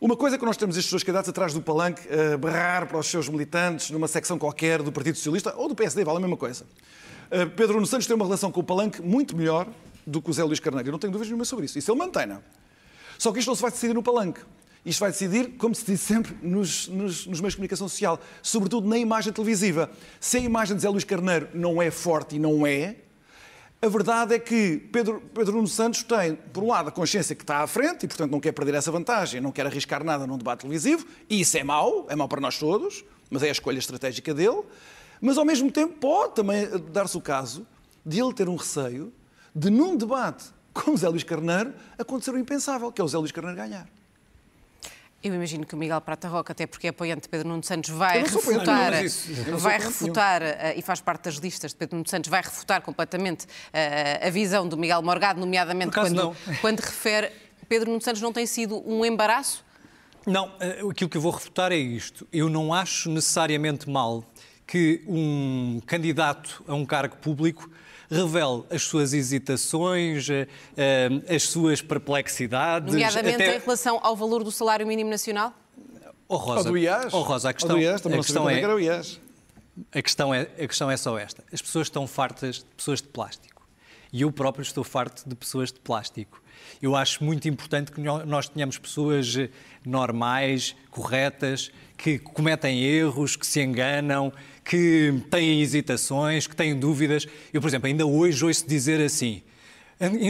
Uma 0.00 0.16
coisa 0.16 0.36
é 0.36 0.38
que 0.38 0.44
nós 0.44 0.56
temos 0.56 0.76
estes 0.76 0.90
dois 0.90 1.02
candidatos 1.02 1.30
atrás 1.30 1.54
do 1.54 1.62
palanque 1.62 2.02
a 2.08 2.34
uh, 2.34 2.38
berrar 2.38 2.86
para 2.86 2.98
os 2.98 3.06
seus 3.06 3.28
militantes 3.28 3.90
numa 3.90 4.06
secção 4.06 4.38
qualquer 4.38 4.82
do 4.82 4.92
Partido 4.92 5.16
Socialista 5.16 5.54
ou 5.56 5.68
do 5.68 5.74
PSD, 5.74 6.04
vale 6.04 6.18
a 6.18 6.20
mesma 6.20 6.36
coisa. 6.36 6.64
Uh, 7.30 7.48
Pedro 7.56 7.74
Nuno 7.74 7.86
Santos 7.86 8.06
tem 8.06 8.14
uma 8.14 8.24
relação 8.24 8.52
com 8.52 8.60
o 8.60 8.64
palanque 8.64 9.00
muito 9.00 9.36
melhor 9.36 9.66
do 10.06 10.20
que 10.20 10.30
o 10.30 10.32
Zé 10.32 10.44
Luís 10.44 10.60
Carneiro. 10.60 10.88
Eu 10.88 10.92
não 10.92 10.98
tenho 10.98 11.12
dúvidas 11.12 11.28
nenhuma 11.28 11.44
sobre 11.44 11.64
isso. 11.64 11.78
Isso 11.78 11.90
ele 11.90 11.98
mantém, 11.98 12.26
não? 12.26 12.42
Só 13.18 13.32
que 13.32 13.38
isto 13.38 13.48
não 13.48 13.54
se 13.54 13.62
vai 13.62 13.70
decidir 13.70 13.94
no 13.94 14.02
palanque. 14.02 14.40
Isto 14.86 15.00
vai 15.00 15.10
decidir, 15.10 15.56
como 15.58 15.74
se 15.74 15.84
diz 15.84 16.00
sempre, 16.00 16.36
nos, 16.40 16.86
nos, 16.86 17.26
nos, 17.26 17.40
meios 17.40 17.54
de 17.54 17.56
comunicação 17.56 17.88
social, 17.88 18.20
sobretudo 18.40 18.88
na 18.88 18.96
imagem 18.96 19.32
televisiva. 19.32 19.90
Se 20.20 20.36
a 20.36 20.40
imagem 20.40 20.76
de 20.76 20.82
Zé 20.82 20.88
Luís 20.88 21.02
Carneiro 21.02 21.48
não 21.52 21.82
é 21.82 21.90
forte 21.90 22.36
e 22.36 22.38
não 22.38 22.64
é, 22.64 22.94
a 23.82 23.88
verdade 23.88 24.36
é 24.36 24.38
que 24.38 24.78
Pedro, 24.92 25.20
Pedro 25.34 25.56
Nuno 25.56 25.66
Santos 25.66 26.04
tem, 26.04 26.36
por 26.36 26.62
um 26.62 26.68
lado, 26.68 26.88
a 26.88 26.92
consciência 26.92 27.34
que 27.34 27.42
está 27.42 27.64
à 27.64 27.66
frente 27.66 28.04
e, 28.04 28.06
portanto, 28.06 28.30
não 28.30 28.38
quer 28.38 28.52
perder 28.52 28.74
essa 28.74 28.92
vantagem, 28.92 29.40
não 29.40 29.50
quer 29.50 29.66
arriscar 29.66 30.04
nada 30.04 30.24
num 30.24 30.38
debate 30.38 30.60
televisivo, 30.60 31.04
e 31.28 31.40
isso 31.40 31.58
é 31.58 31.64
mau, 31.64 32.06
é 32.08 32.14
mau 32.14 32.28
para 32.28 32.40
nós 32.40 32.56
todos, 32.56 33.04
mas 33.28 33.42
é 33.42 33.48
a 33.48 33.52
escolha 33.52 33.78
estratégica 33.80 34.32
dele. 34.32 34.62
Mas, 35.20 35.36
ao 35.36 35.44
mesmo 35.44 35.68
tempo, 35.68 35.94
pode 35.94 36.36
também 36.36 36.64
dar-se 36.92 37.16
o 37.16 37.20
caso 37.20 37.66
de 38.04 38.20
ele 38.20 38.32
ter 38.32 38.48
um 38.48 38.54
receio 38.54 39.12
de, 39.52 39.68
num 39.68 39.96
debate 39.96 40.44
com 40.72 40.96
Zé 40.96 41.08
Luís 41.08 41.24
Carneiro, 41.24 41.74
acontecer 41.98 42.30
o 42.30 42.38
impensável, 42.38 42.92
que 42.92 43.00
é 43.00 43.04
o 43.04 43.08
Zé 43.08 43.18
Luís 43.18 43.32
Carneiro 43.32 43.56
ganhar. 43.56 43.95
Eu 45.26 45.34
imagino 45.34 45.66
que 45.66 45.74
o 45.74 45.76
Miguel 45.76 46.00
Prata 46.00 46.28
Roca, 46.28 46.52
até 46.52 46.68
porque 46.68 46.86
é 46.86 46.90
apoiante 46.90 47.22
de 47.22 47.28
Pedro 47.28 47.48
Nuno 47.48 47.62
Santos, 47.64 47.90
vai 47.90 48.22
refutar, 48.22 48.92
não, 49.48 49.58
vai 49.58 49.76
refutar 49.76 50.40
uh, 50.40 50.46
e 50.76 50.82
faz 50.82 51.00
parte 51.00 51.24
das 51.24 51.34
listas 51.34 51.72
de 51.72 51.76
Pedro 51.76 51.96
Nuno 51.96 52.08
Santos, 52.08 52.30
vai 52.30 52.40
refutar 52.40 52.80
completamente 52.80 53.44
uh, 53.44 54.24
a 54.24 54.30
visão 54.30 54.68
do 54.68 54.76
Miguel 54.76 55.02
Morgado, 55.02 55.40
nomeadamente 55.40 55.90
quando, 55.90 56.36
quando 56.60 56.78
refere 56.78 57.32
Pedro 57.68 57.90
Nuno 57.90 58.00
Santos 58.00 58.22
não 58.22 58.32
tem 58.32 58.46
sido 58.46 58.80
um 58.88 59.04
embaraço? 59.04 59.64
Não, 60.24 60.46
uh, 60.46 60.90
aquilo 60.90 61.10
que 61.10 61.16
eu 61.16 61.20
vou 61.20 61.32
refutar 61.32 61.72
é 61.72 61.76
isto. 61.76 62.24
Eu 62.32 62.48
não 62.48 62.72
acho 62.72 63.10
necessariamente 63.10 63.90
mal 63.90 64.24
que 64.64 65.02
um 65.08 65.80
candidato 65.86 66.62
a 66.68 66.74
um 66.74 66.86
cargo 66.86 67.16
público 67.16 67.68
revele 68.10 68.64
as 68.70 68.82
suas 68.82 69.12
hesitações, 69.12 70.28
eh, 70.30 70.46
eh, 70.76 71.08
as 71.34 71.44
suas 71.44 71.80
perplexidades. 71.82 72.92
Nomeadamente 72.92 73.34
até... 73.34 73.56
em 73.56 73.60
relação 73.60 73.98
ao 74.02 74.16
valor 74.16 74.42
do 74.42 74.50
salário 74.50 74.86
mínimo 74.86 75.10
nacional? 75.10 75.52
Oh, 76.28 76.36
Rosa, 76.36 76.70
do 76.70 76.76
IAS. 76.76 77.12
Oh, 77.14 77.22
Rosa, 77.22 77.50
a 77.50 77.52
questão, 77.52 77.78
IAS, 77.78 78.04
a 78.04 78.10
questão 78.10 78.50
é, 78.50 78.60
é. 78.60 78.64
A 79.92 80.02
questão, 80.02 80.34
é, 80.34 80.42
a 80.42 80.66
questão 80.66 80.90
é 80.90 80.96
só 80.96 81.18
esta. 81.18 81.44
As 81.52 81.62
pessoas 81.62 81.86
estão 81.86 82.06
fartas 82.06 82.56
de 82.56 82.64
pessoas 82.76 83.00
de 83.00 83.08
plástico. 83.08 83.55
E 84.12 84.22
eu 84.22 84.32
próprio 84.32 84.62
estou 84.62 84.84
farto 84.84 85.28
de 85.28 85.34
pessoas 85.34 85.72
de 85.72 85.80
plástico. 85.80 86.42
Eu 86.80 86.94
acho 86.94 87.22
muito 87.24 87.48
importante 87.48 87.92
que 87.92 88.00
nós 88.00 88.48
tenhamos 88.48 88.78
pessoas 88.78 89.36
eh, 89.36 89.50
normais, 89.84 90.74
corretas, 90.90 91.70
que 91.96 92.18
cometem 92.18 92.82
erros, 92.82 93.36
que 93.36 93.46
se 93.46 93.62
enganam, 93.62 94.32
que 94.64 95.22
têm 95.30 95.60
hesitações, 95.60 96.46
que 96.46 96.54
têm 96.54 96.78
dúvidas. 96.78 97.26
Eu, 97.52 97.60
por 97.60 97.68
exemplo, 97.68 97.86
ainda 97.86 98.06
hoje 98.06 98.44
ouço 98.44 98.66
dizer 98.66 99.00
assim: 99.00 99.42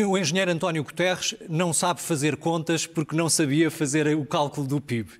o 0.08 0.16
engenheiro 0.16 0.50
António 0.50 0.84
Guterres 0.84 1.34
não 1.48 1.72
sabe 1.72 2.00
fazer 2.00 2.36
contas 2.36 2.86
porque 2.86 3.16
não 3.16 3.28
sabia 3.28 3.70
fazer 3.70 4.06
o 4.16 4.24
cálculo 4.24 4.66
do 4.66 4.80
PIB. 4.80 5.10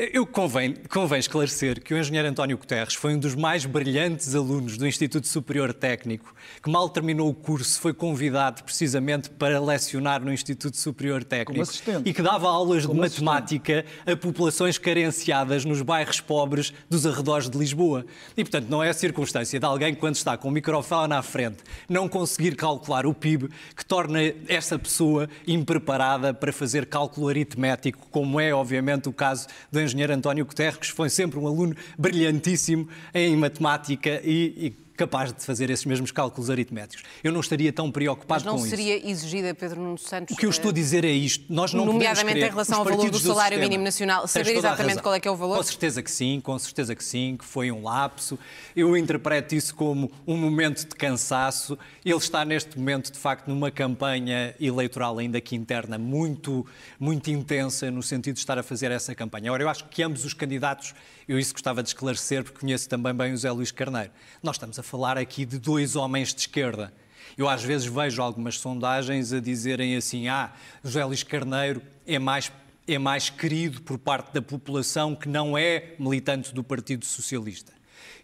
Eu 0.00 0.24
convém, 0.24 0.76
convém 0.88 1.18
esclarecer 1.18 1.82
que 1.82 1.92
o 1.92 1.98
engenheiro 1.98 2.28
António 2.28 2.56
Guterres 2.56 2.94
foi 2.94 3.16
um 3.16 3.18
dos 3.18 3.34
mais 3.34 3.66
brilhantes 3.66 4.32
alunos 4.32 4.78
do 4.78 4.86
Instituto 4.86 5.26
Superior 5.26 5.74
Técnico, 5.74 6.32
que 6.62 6.70
mal 6.70 6.88
terminou 6.88 7.28
o 7.28 7.34
curso 7.34 7.80
foi 7.80 7.92
convidado 7.92 8.62
precisamente 8.62 9.28
para 9.28 9.60
lecionar 9.60 10.24
no 10.24 10.32
Instituto 10.32 10.76
Superior 10.76 11.24
Técnico 11.24 11.72
e 12.04 12.14
que 12.14 12.22
dava 12.22 12.48
aulas 12.48 12.86
Como 12.86 12.94
de 12.94 13.00
matemática 13.00 13.80
assistente. 13.80 14.12
a 14.12 14.16
populações 14.16 14.78
carenciadas 14.78 15.64
nos 15.64 15.82
bairros 15.82 16.20
pobres 16.20 16.72
dos 16.88 17.04
arredores 17.04 17.50
de 17.50 17.58
Lisboa. 17.58 18.06
E, 18.36 18.44
portanto, 18.44 18.68
não 18.68 18.80
é 18.84 18.90
a 18.90 18.94
circunstância 18.94 19.58
de 19.58 19.66
alguém, 19.66 19.96
quando 19.96 20.14
está 20.14 20.36
com 20.36 20.46
o 20.46 20.52
microfone 20.52 21.12
à 21.12 21.22
frente, 21.22 21.58
não 21.88 22.08
conseguir 22.08 22.54
calcular 22.54 23.04
o 23.04 23.12
PIB 23.12 23.48
que 23.74 23.84
torna 23.84 24.20
essa 24.46 24.78
pessoa 24.78 25.28
impreparada 25.44 26.32
para 26.32 26.52
fazer 26.52 26.86
cálculo 26.86 27.26
aritmético, 27.26 28.06
como 28.12 28.38
é, 28.38 28.54
obviamente, 28.54 29.08
o 29.08 29.12
caso 29.12 29.48
do 29.72 29.87
engenheiro 29.88 30.12
António 30.12 30.44
Guterres, 30.44 30.76
que 30.78 30.92
foi 30.92 31.10
sempre 31.10 31.38
um 31.38 31.46
aluno 31.46 31.74
brilhantíssimo 31.98 32.88
em 33.14 33.36
matemática 33.36 34.20
e, 34.24 34.66
e 34.66 34.87
capaz 34.98 35.32
de 35.32 35.44
fazer 35.44 35.70
esses 35.70 35.86
mesmos 35.86 36.10
cálculos 36.10 36.50
aritméticos. 36.50 37.04
Eu 37.22 37.30
não 37.30 37.40
estaria 37.40 37.72
tão 37.72 37.90
preocupado 37.90 38.42
com 38.42 38.50
isso. 38.50 38.64
Mas 38.64 38.70
não 38.72 38.76
seria 38.76 39.08
exigida, 39.08 39.54
Pedro 39.54 39.80
Nuno 39.80 39.96
Santos? 39.96 40.34
O 40.34 40.38
que 40.38 40.44
eu 40.44 40.50
estou 40.50 40.70
a 40.70 40.74
dizer 40.74 41.04
é 41.04 41.10
isto. 41.10 41.44
Nós 41.48 41.72
não 41.72 41.86
Nomeadamente 41.86 42.40
em 42.40 42.50
relação 42.50 42.80
ao 42.80 42.84
valor 42.84 43.08
do 43.08 43.18
salário 43.18 43.60
mínimo 43.60 43.84
nacional, 43.84 44.26
saber 44.26 44.56
exatamente 44.56 45.00
qual 45.00 45.14
é 45.14 45.20
que 45.20 45.28
é 45.28 45.30
o 45.30 45.36
valor? 45.36 45.56
Com 45.56 45.62
certeza 45.62 46.02
que 46.02 46.10
sim, 46.10 46.40
com 46.40 46.58
certeza 46.58 46.96
que 46.96 47.04
sim, 47.04 47.36
que 47.38 47.44
foi 47.44 47.70
um 47.70 47.84
lapso. 47.84 48.36
Eu 48.74 48.96
interpreto 48.96 49.54
isso 49.54 49.72
como 49.74 50.10
um 50.26 50.36
momento 50.36 50.80
de 50.80 50.96
cansaço. 50.96 51.78
Ele 52.04 52.16
está 52.16 52.44
neste 52.44 52.76
momento, 52.76 53.12
de 53.12 53.18
facto, 53.18 53.46
numa 53.46 53.70
campanha 53.70 54.52
eleitoral 54.58 55.18
ainda 55.18 55.40
que 55.40 55.54
interna 55.54 55.96
muito, 55.96 56.66
muito 56.98 57.30
intensa, 57.30 57.88
no 57.88 58.02
sentido 58.02 58.34
de 58.34 58.40
estar 58.40 58.58
a 58.58 58.64
fazer 58.64 58.90
essa 58.90 59.14
campanha. 59.14 59.52
Ora, 59.52 59.62
eu 59.62 59.68
acho 59.68 59.84
que 59.84 60.02
ambos 60.02 60.24
os 60.24 60.34
candidatos 60.34 60.92
eu 61.28 61.38
isso 61.38 61.52
gostava 61.52 61.82
de 61.82 61.90
esclarecer, 61.90 62.42
porque 62.42 62.58
conheço 62.58 62.88
também 62.88 63.12
bem 63.12 63.34
o 63.34 63.36
Zé 63.36 63.50
Luís 63.50 63.70
Carneiro. 63.70 64.10
Nós 64.42 64.56
estamos 64.56 64.78
a 64.78 64.82
falar 64.88 65.18
aqui 65.18 65.44
de 65.44 65.58
dois 65.58 65.96
homens 65.96 66.32
de 66.32 66.40
esquerda. 66.40 66.92
Eu 67.36 67.46
às 67.48 67.62
vezes 67.62 67.86
vejo 67.86 68.22
algumas 68.22 68.58
sondagens 68.58 69.32
a 69.32 69.38
dizerem 69.38 69.94
assim: 69.94 70.28
ah, 70.28 70.50
José 70.82 71.04
Luís 71.04 71.22
Carneiro 71.22 71.82
é 72.06 72.18
mais, 72.18 72.50
é 72.86 72.98
mais 72.98 73.28
querido 73.28 73.82
por 73.82 73.98
parte 73.98 74.32
da 74.32 74.40
população 74.40 75.14
que 75.14 75.28
não 75.28 75.56
é 75.58 75.94
militante 75.98 76.54
do 76.54 76.64
Partido 76.64 77.04
Socialista. 77.04 77.72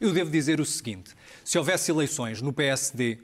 Eu 0.00 0.12
devo 0.12 0.30
dizer 0.30 0.59
o 0.59 0.64
seguinte: 0.64 1.11
se 1.44 1.59
houvesse 1.59 1.90
eleições 1.90 2.40
no 2.40 2.52
PSD, 2.52 3.18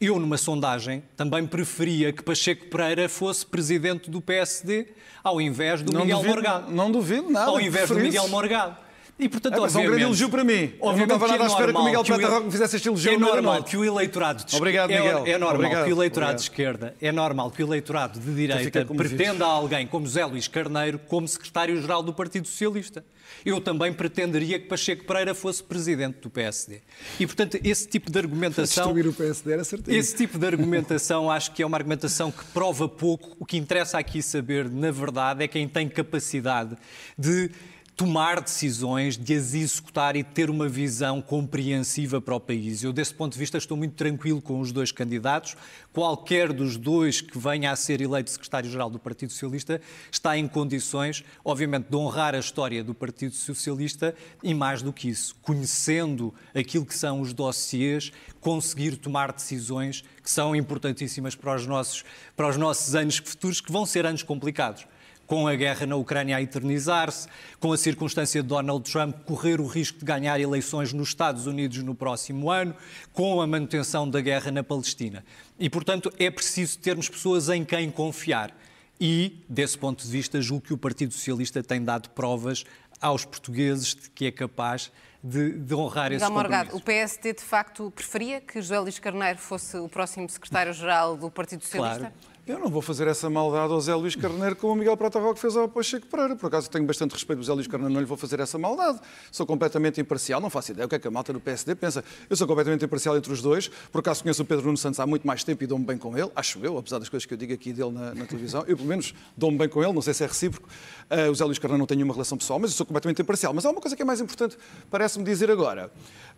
eu, 0.00 0.18
numa 0.20 0.38
sondagem, 0.38 1.02
também 1.16 1.46
preferia 1.46 2.12
que 2.12 2.22
Pacheco 2.22 2.66
Pereira 2.66 3.08
fosse 3.08 3.44
presidente 3.44 4.08
do 4.08 4.20
PSD 4.20 4.86
ao 5.22 5.40
invés 5.40 5.82
do 5.82 5.92
não 5.92 6.02
Miguel 6.02 6.18
duvido, 6.18 6.34
Morgado. 6.34 6.72
Não 6.72 6.92
duvido 6.92 7.30
nada. 7.30 7.50
Ao 7.50 7.60
invés 7.60 7.88
do 7.88 7.96
Miguel 7.96 8.28
Morgado. 8.28 8.83
E, 9.16 9.28
portanto, 9.28 9.54
é, 9.54 9.60
mas 9.60 9.76
é 9.76 9.78
um 9.78 9.86
grande 9.86 10.02
elogio 10.02 10.28
para 10.28 10.42
mim. 10.42 10.72
Eu 10.80 10.92
não 10.92 11.02
estava 11.04 11.28
nada 11.28 11.44
à 11.44 11.46
espera 11.46 11.72
que 11.72 11.78
o 11.78 11.84
Miguel 11.84 12.04
Prata 12.04 12.28
Roque 12.28 12.46
me 12.46 12.52
fizesse 12.52 12.76
este 12.76 12.88
elogio. 12.88 13.12
É 13.12 13.16
normal 13.16 13.62
que 13.62 13.76
o 13.76 13.84
eleitorado 13.84 14.44
de 14.44 14.56
Obrigado, 14.56 14.90
Miguel. 14.90 15.24
É, 15.24 15.30
é 15.30 15.38
normal 15.38 15.56
Obrigado. 15.56 15.84
que 15.84 15.92
o 15.92 15.96
eleitorado 15.96 16.34
de 16.36 16.42
esquerda, 16.42 16.96
é 17.00 17.12
normal 17.12 17.50
que 17.50 17.62
o 17.62 17.66
eleitorado 17.66 18.18
de 18.18 18.34
direita 18.34 18.84
pretenda 18.84 19.46
alguém 19.46 19.86
como 19.86 20.06
Zé 20.06 20.24
Luís 20.24 20.48
Carneiro 20.48 20.98
como 20.98 21.28
secretário-geral 21.28 22.02
do 22.02 22.12
Partido 22.12 22.48
Socialista. 22.48 23.04
Eu 23.44 23.60
também 23.60 23.92
pretenderia 23.92 24.58
que 24.58 24.66
Pacheco 24.66 25.04
Pereira 25.04 25.34
fosse 25.34 25.62
presidente 25.62 26.18
do 26.20 26.30
PSD. 26.30 26.80
E, 27.18 27.26
portanto, 27.26 27.58
esse 27.62 27.86
tipo 27.86 28.10
de 28.10 28.18
argumentação. 28.18 28.84
Destruir 28.84 29.06
o 29.06 29.12
PSD 29.12 29.52
era 29.52 29.64
certeza. 29.64 29.96
Esse 29.96 30.16
tipo 30.16 30.38
de 30.38 30.46
argumentação 30.46 31.30
acho 31.30 31.52
que 31.52 31.62
é 31.62 31.66
uma 31.66 31.76
argumentação 31.76 32.30
que 32.30 32.44
prova 32.46 32.88
pouco. 32.88 33.36
O 33.38 33.46
que 33.46 33.56
interessa 33.56 33.98
aqui 33.98 34.22
saber, 34.22 34.68
na 34.70 34.90
verdade, 34.90 35.44
é 35.44 35.48
quem 35.48 35.68
tem 35.68 35.88
capacidade 35.88 36.76
de 37.18 37.50
tomar 37.96 38.40
decisões, 38.40 39.16
de 39.16 39.34
as 39.34 39.54
executar 39.54 40.16
e 40.16 40.24
ter 40.24 40.50
uma 40.50 40.68
visão 40.68 41.22
compreensiva 41.22 42.20
para 42.20 42.34
o 42.34 42.40
país. 42.40 42.82
Eu, 42.82 42.92
desse 42.92 43.14
ponto 43.14 43.34
de 43.34 43.38
vista, 43.38 43.56
estou 43.56 43.76
muito 43.76 43.94
tranquilo 43.94 44.42
com 44.42 44.58
os 44.58 44.72
dois 44.72 44.90
candidatos. 44.90 45.56
Qualquer 45.92 46.52
dos 46.52 46.76
dois 46.76 47.20
que 47.20 47.38
venha 47.38 47.70
a 47.70 47.76
ser 47.76 48.00
eleito 48.00 48.30
secretário-geral 48.30 48.90
do 48.90 48.98
Partido 48.98 49.30
Socialista 49.30 49.80
está 50.10 50.36
em 50.36 50.48
condições, 50.48 51.24
obviamente, 51.44 51.88
de 51.88 51.96
honrar 51.96 52.34
a 52.34 52.38
história 52.38 52.82
do 52.82 52.94
Partido 52.94 53.34
Socialista 53.34 54.14
e, 54.42 54.52
mais 54.52 54.82
do 54.82 54.92
que 54.92 55.08
isso, 55.08 55.36
conhecendo 55.40 56.34
aquilo 56.52 56.84
que 56.84 56.96
são 56.96 57.20
os 57.20 57.32
dossiês, 57.32 58.10
conseguir 58.40 58.96
tomar 58.96 59.32
decisões 59.32 60.02
que 60.20 60.30
são 60.30 60.56
importantíssimas 60.56 61.36
para 61.36 61.54
os 61.54 61.64
nossos, 61.64 62.04
para 62.36 62.48
os 62.48 62.56
nossos 62.56 62.94
anos 62.96 63.18
futuros, 63.18 63.60
que 63.60 63.70
vão 63.70 63.86
ser 63.86 64.04
anos 64.04 64.24
complicados 64.24 64.84
com 65.26 65.46
a 65.46 65.54
guerra 65.54 65.86
na 65.86 65.96
Ucrânia 65.96 66.36
a 66.36 66.42
eternizar-se, 66.42 67.28
com 67.58 67.72
a 67.72 67.76
circunstância 67.76 68.42
de 68.42 68.48
Donald 68.48 68.90
Trump 68.90 69.16
correr 69.24 69.60
o 69.60 69.66
risco 69.66 69.98
de 69.98 70.04
ganhar 70.04 70.40
eleições 70.40 70.92
nos 70.92 71.08
Estados 71.08 71.46
Unidos 71.46 71.82
no 71.82 71.94
próximo 71.94 72.50
ano, 72.50 72.74
com 73.12 73.40
a 73.40 73.46
manutenção 73.46 74.08
da 74.08 74.20
guerra 74.20 74.50
na 74.50 74.62
Palestina. 74.62 75.24
E, 75.58 75.70
portanto, 75.70 76.12
é 76.18 76.30
preciso 76.30 76.78
termos 76.78 77.08
pessoas 77.08 77.48
em 77.48 77.64
quem 77.64 77.90
confiar. 77.90 78.54
E, 79.00 79.44
desse 79.48 79.76
ponto 79.76 80.04
de 80.04 80.10
vista, 80.10 80.40
julgo 80.40 80.66
que 80.66 80.72
o 80.72 80.78
Partido 80.78 81.12
Socialista 81.12 81.62
tem 81.62 81.82
dado 81.82 82.10
provas 82.10 82.64
aos 83.00 83.24
portugueses 83.24 83.94
de 83.94 84.10
que 84.10 84.26
é 84.26 84.30
capaz 84.30 84.90
de, 85.22 85.58
de 85.58 85.74
honrar 85.74 86.12
esses 86.12 86.28
Morgado, 86.28 86.76
o 86.76 86.80
PSD 86.80 87.32
de 87.32 87.42
facto 87.42 87.90
preferia 87.90 88.40
que 88.40 88.60
José 88.60 88.78
Luís 88.78 88.98
Carneiro 88.98 89.38
fosse 89.38 89.76
o 89.78 89.88
próximo 89.88 90.28
secretário-geral 90.28 91.16
do 91.16 91.30
Partido 91.30 91.64
Socialista? 91.64 92.12
Claro. 92.12 92.33
Eu 92.46 92.58
não 92.58 92.68
vou 92.68 92.82
fazer 92.82 93.08
essa 93.08 93.30
maldade 93.30 93.72
ao 93.72 93.80
Zé 93.80 93.94
Luís 93.94 94.14
Carneiro 94.14 94.54
como 94.54 94.74
o 94.74 94.76
Miguel 94.76 94.98
Prata 94.98 95.18
Roque 95.18 95.40
fez 95.40 95.56
ao 95.56 95.66
Pacheco 95.66 96.06
Pereira. 96.06 96.36
Por 96.36 96.48
acaso 96.48 96.68
tenho 96.68 96.84
bastante 96.84 97.12
respeito 97.12 97.38
do 97.38 97.44
Zé 97.46 97.54
Luís 97.54 97.66
Carneiro, 97.66 97.94
não 97.94 98.00
lhe 98.02 98.06
vou 98.06 98.18
fazer 98.18 98.38
essa 98.38 98.58
maldade. 98.58 99.00
Sou 99.32 99.46
completamente 99.46 99.98
imparcial, 99.98 100.42
não 100.42 100.50
faço 100.50 100.72
ideia 100.72 100.84
o 100.84 100.88
que 100.88 100.94
é 100.94 100.98
que 100.98 101.08
a 101.08 101.10
malta 101.10 101.32
do 101.32 101.40
PSD 101.40 101.74
pensa. 101.74 102.04
Eu 102.28 102.36
sou 102.36 102.46
completamente 102.46 102.84
imparcial 102.84 103.16
entre 103.16 103.32
os 103.32 103.40
dois. 103.40 103.68
Por 103.90 104.00
acaso 104.00 104.22
conheço 104.22 104.42
o 104.42 104.44
Pedro 104.44 104.66
Nuno 104.66 104.76
Santos 104.76 105.00
há 105.00 105.06
muito 105.06 105.26
mais 105.26 105.42
tempo 105.42 105.64
e 105.64 105.66
dou-me 105.66 105.86
bem 105.86 105.96
com 105.96 106.18
ele, 106.18 106.30
acho 106.36 106.62
eu, 106.62 106.76
apesar 106.76 106.98
das 106.98 107.08
coisas 107.08 107.24
que 107.24 107.32
eu 107.32 107.38
digo 107.38 107.54
aqui 107.54 107.72
dele 107.72 107.92
na, 107.92 108.14
na 108.14 108.26
televisão. 108.26 108.62
Eu, 108.66 108.76
pelo 108.76 108.90
menos, 108.90 109.14
dou-me 109.34 109.56
bem 109.56 109.68
com 109.70 109.82
ele, 109.82 109.94
não 109.94 110.02
sei 110.02 110.12
se 110.12 110.22
é 110.22 110.26
recíproco. 110.26 110.68
Uh, 111.10 111.30
o 111.30 111.34
Zé 111.34 111.46
Luís 111.46 111.58
Carneiro 111.58 111.78
não 111.78 111.86
tem 111.86 111.96
nenhuma 111.96 112.12
relação 112.12 112.36
pessoal, 112.36 112.58
mas 112.58 112.72
eu 112.72 112.76
sou 112.76 112.84
completamente 112.84 113.22
imparcial. 113.22 113.54
Mas 113.54 113.64
há 113.64 113.70
uma 113.70 113.80
coisa 113.80 113.96
que 113.96 114.02
é 114.02 114.04
mais 114.04 114.20
importante, 114.20 114.58
parece-me 114.90 115.24
dizer 115.24 115.50
agora. 115.50 115.90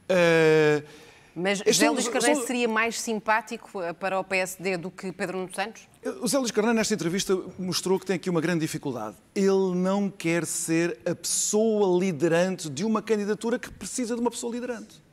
Uh, 0.09 1.06
mas 1.37 1.59
José 1.59 1.91
Luís 1.91 2.09
Carneiro 2.09 2.47
seria 2.47 2.67
mais 2.67 2.99
simpático 2.99 3.83
eh, 3.83 3.93
para 3.93 4.19
o 4.19 4.25
PSD 4.25 4.79
do 4.79 4.91
que 4.91 5.13
Pedro 5.13 5.37
Nuno 5.37 5.55
Santos? 5.55 5.83
O 6.23 6.27
Zé 6.27 6.39
Luís 6.39 6.51
Carneiro, 6.51 6.77
nesta 6.79 6.95
entrevista, 6.95 7.37
mostrou 7.59 7.99
que 8.01 8.07
tem 8.07 8.17
aqui 8.17 8.31
uma 8.31 8.41
grande 8.41 8.61
dificuldade. 8.61 9.17
Ele 9.35 9.75
não 9.75 10.09
quer 10.09 10.47
ser 10.47 10.99
a 11.05 11.15
pessoa 11.15 12.03
liderante 12.03 12.71
de 12.71 12.87
uma 12.87 13.03
candidatura 13.03 13.59
que 13.59 13.71
precisa 13.71 14.15
de 14.15 14.21
uma 14.23 14.31
pessoa 14.31 14.51
liderante. 14.51 15.05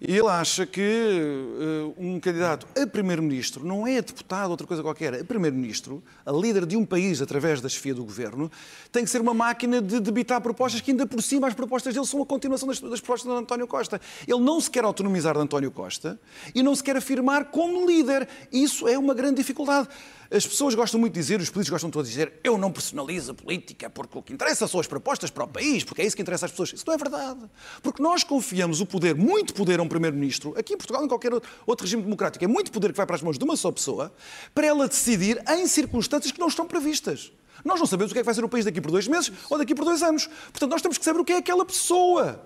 Ele 0.00 0.28
acha 0.28 0.64
que 0.64 0.80
uh, 0.80 1.94
um 1.98 2.20
candidato 2.20 2.66
a 2.80 2.86
primeiro-ministro 2.86 3.64
não 3.64 3.86
é 3.86 4.00
deputado, 4.00 4.50
outra 4.50 4.66
coisa 4.66 4.82
qualquer. 4.82 5.14
A 5.14 5.24
primeiro-ministro, 5.24 6.02
a 6.24 6.30
líder 6.30 6.66
de 6.66 6.76
um 6.76 6.86
país 6.86 7.20
através 7.20 7.60
da 7.60 7.68
chefia 7.68 7.94
do 7.94 8.04
governo, 8.04 8.50
tem 8.92 9.02
que 9.02 9.10
ser 9.10 9.20
uma 9.20 9.34
máquina 9.34 9.82
de 9.82 9.98
debitar 9.98 10.40
propostas 10.40 10.80
que, 10.80 10.92
ainda 10.92 11.06
por 11.06 11.20
cima, 11.20 11.48
as 11.48 11.54
propostas 11.54 11.94
dele 11.94 12.06
são 12.06 12.22
a 12.22 12.26
continuação 12.26 12.68
das, 12.68 12.78
das 12.78 13.00
propostas 13.00 13.32
de 13.32 13.38
António 13.38 13.66
Costa. 13.66 14.00
Ele 14.26 14.40
não 14.40 14.60
se 14.60 14.70
quer 14.70 14.84
autonomizar 14.84 15.34
de 15.34 15.40
António 15.40 15.72
Costa 15.72 16.18
e 16.54 16.62
não 16.62 16.76
se 16.76 16.82
quer 16.82 16.96
afirmar 16.96 17.46
como 17.46 17.84
líder. 17.84 18.28
Isso 18.52 18.86
é 18.86 18.96
uma 18.96 19.14
grande 19.14 19.36
dificuldade. 19.36 19.88
As 20.30 20.46
pessoas 20.46 20.74
gostam 20.74 21.00
muito 21.00 21.14
de 21.14 21.20
dizer, 21.20 21.40
os 21.40 21.48
políticos 21.48 21.70
gostam 21.70 21.90
todos 21.90 22.10
de 22.10 22.14
dizer, 22.14 22.34
eu 22.44 22.58
não 22.58 22.70
personalizo 22.70 23.32
a 23.32 23.34
política, 23.34 23.88
porque 23.88 24.18
o 24.18 24.22
que 24.22 24.32
interessa 24.32 24.68
são 24.68 24.78
as 24.78 24.86
propostas 24.86 25.30
para 25.30 25.44
o 25.44 25.48
país, 25.48 25.84
porque 25.84 26.02
é 26.02 26.06
isso 26.06 26.14
que 26.14 26.20
interessa 26.20 26.44
às 26.44 26.50
pessoas. 26.50 26.74
Isso 26.74 26.84
não 26.86 26.92
é 26.92 26.98
verdade. 26.98 27.40
Porque 27.82 28.02
nós 28.02 28.22
confiamos 28.22 28.82
o 28.82 28.86
poder, 28.86 29.14
muito 29.14 29.54
poder 29.54 29.80
a 29.80 29.82
um 29.82 29.88
primeiro-ministro, 29.88 30.54
aqui 30.58 30.74
em 30.74 30.76
Portugal, 30.76 31.02
em 31.02 31.08
qualquer 31.08 31.32
outro 31.32 31.84
regime 31.84 32.02
democrático, 32.02 32.44
é 32.44 32.48
muito 32.48 32.70
poder 32.70 32.90
que 32.90 32.96
vai 32.98 33.06
para 33.06 33.16
as 33.16 33.22
mãos 33.22 33.38
de 33.38 33.44
uma 33.44 33.56
só 33.56 33.72
pessoa, 33.72 34.12
para 34.54 34.66
ela 34.66 34.86
decidir 34.86 35.42
em 35.48 35.66
circunstâncias 35.66 36.30
que 36.30 36.38
não 36.38 36.48
estão 36.48 36.66
previstas. 36.66 37.32
Nós 37.64 37.80
não 37.80 37.86
sabemos 37.86 38.12
o 38.12 38.14
que 38.14 38.18
é 38.18 38.22
que 38.22 38.26
vai 38.26 38.34
ser 38.34 38.44
o 38.44 38.48
país 38.50 38.66
daqui 38.66 38.82
por 38.82 38.90
dois 38.90 39.08
meses 39.08 39.32
ou 39.48 39.56
daqui 39.56 39.74
por 39.74 39.84
dois 39.86 40.02
anos. 40.02 40.26
Portanto, 40.26 40.70
nós 40.70 40.82
temos 40.82 40.98
que 40.98 41.04
saber 41.04 41.20
o 41.20 41.24
que 41.24 41.32
é 41.32 41.36
aquela 41.38 41.64
pessoa 41.64 42.40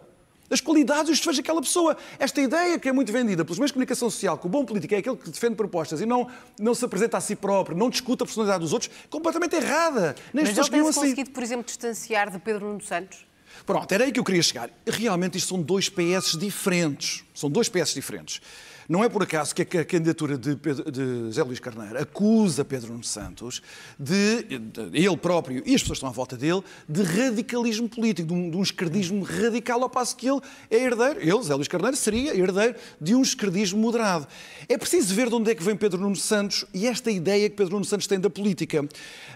as 0.52 0.61
qualidades 0.61 1.09
e 1.09 1.12
os 1.12 1.18
defeitos 1.18 1.38
daquela 1.38 1.61
pessoa. 1.61 1.97
Esta 2.18 2.40
ideia 2.40 2.78
que 2.78 2.88
é 2.88 2.92
muito 2.92 3.11
vendida 3.11 3.44
pelos 3.44 3.59
meios 3.59 3.71
de 3.71 3.75
comunicação 3.75 4.11
social, 4.11 4.37
que 4.37 4.47
o 4.47 4.49
bom 4.49 4.64
político 4.64 4.94
é 4.94 4.99
aquele 4.99 5.16
que 5.16 5.30
defende 5.30 5.54
propostas 5.54 6.00
e 6.00 6.06
não, 6.06 6.28
não 6.59 6.75
se 6.75 6.85
apresenta 6.85 7.16
a 7.16 7.21
si 7.21 7.35
próprio, 7.35 7.76
não 7.76 7.88
discute 7.88 8.23
a 8.23 8.26
personalidade 8.26 8.62
dos 8.62 8.73
outros, 8.73 8.90
completamente 9.09 9.56
errada. 9.56 10.14
Nem 10.32 10.44
Mas 10.44 10.56
ele 10.56 10.68
tem 10.68 10.80
assim. 10.80 11.00
conseguido, 11.00 11.30
por 11.30 11.42
exemplo, 11.42 11.64
distanciar 11.64 12.30
de 12.30 12.38
Pedro 12.38 12.66
Nuno 12.66 12.82
Santos? 12.82 13.26
Pronto, 13.64 13.90
era 13.92 14.04
aí 14.04 14.12
que 14.12 14.18
eu 14.18 14.25
queria 14.25 14.42
chegar. 14.42 14.71
Realmente 14.87 15.38
isto 15.38 15.49
são 15.49 15.62
dois 15.62 15.88
PS 15.88 16.37
diferentes. 16.38 17.25
São 17.35 17.50
dois 17.50 17.68
PS 17.68 17.94
diferentes. 17.94 18.40
Não 18.88 19.02
é 19.04 19.08
por 19.08 19.22
acaso 19.22 19.54
que 19.54 19.62
a 19.62 19.84
candidatura 19.84 20.36
de, 20.36 20.56
Pedro, 20.56 20.90
de 20.90 21.42
Luís 21.42 21.60
Carneiro 21.60 22.00
acusa 22.00 22.64
Pedro 22.64 22.92
Nuno 22.92 23.04
Santos 23.04 23.62
de, 23.98 24.46
ele 24.92 25.16
próprio 25.16 25.62
e 25.64 25.74
as 25.74 25.82
pessoas 25.82 25.86
que 25.86 25.92
estão 25.92 26.08
à 26.08 26.12
volta 26.12 26.36
dele, 26.36 26.62
de 26.88 27.02
radicalismo 27.02 27.88
político, 27.88 28.28
de 28.28 28.34
um, 28.34 28.50
de 28.50 28.56
um 28.56 28.62
esquerdismo 28.62 29.22
radical, 29.22 29.82
ao 29.82 29.90
passo 29.90 30.16
que 30.16 30.28
ele 30.28 30.40
é 30.70 30.76
herdeiro, 30.76 31.20
ele, 31.20 31.30
José 31.30 31.54
Luís 31.54 31.68
Carneiro, 31.68 31.96
seria 31.96 32.36
herdeiro 32.36 32.74
de 33.00 33.14
um 33.14 33.22
esquerdismo 33.22 33.80
moderado. 33.80 34.26
É 34.68 34.76
preciso 34.76 35.14
ver 35.14 35.28
de 35.28 35.34
onde 35.34 35.50
é 35.50 35.54
que 35.54 35.62
vem 35.62 35.76
Pedro 35.76 36.00
Nuno 36.00 36.16
Santos 36.16 36.64
e 36.72 36.86
esta 36.86 37.10
ideia 37.10 37.48
que 37.48 37.56
Pedro 37.56 37.74
Nuno 37.74 37.84
Santos 37.84 38.06
tem 38.06 38.18
da 38.18 38.30
política. 38.30 38.86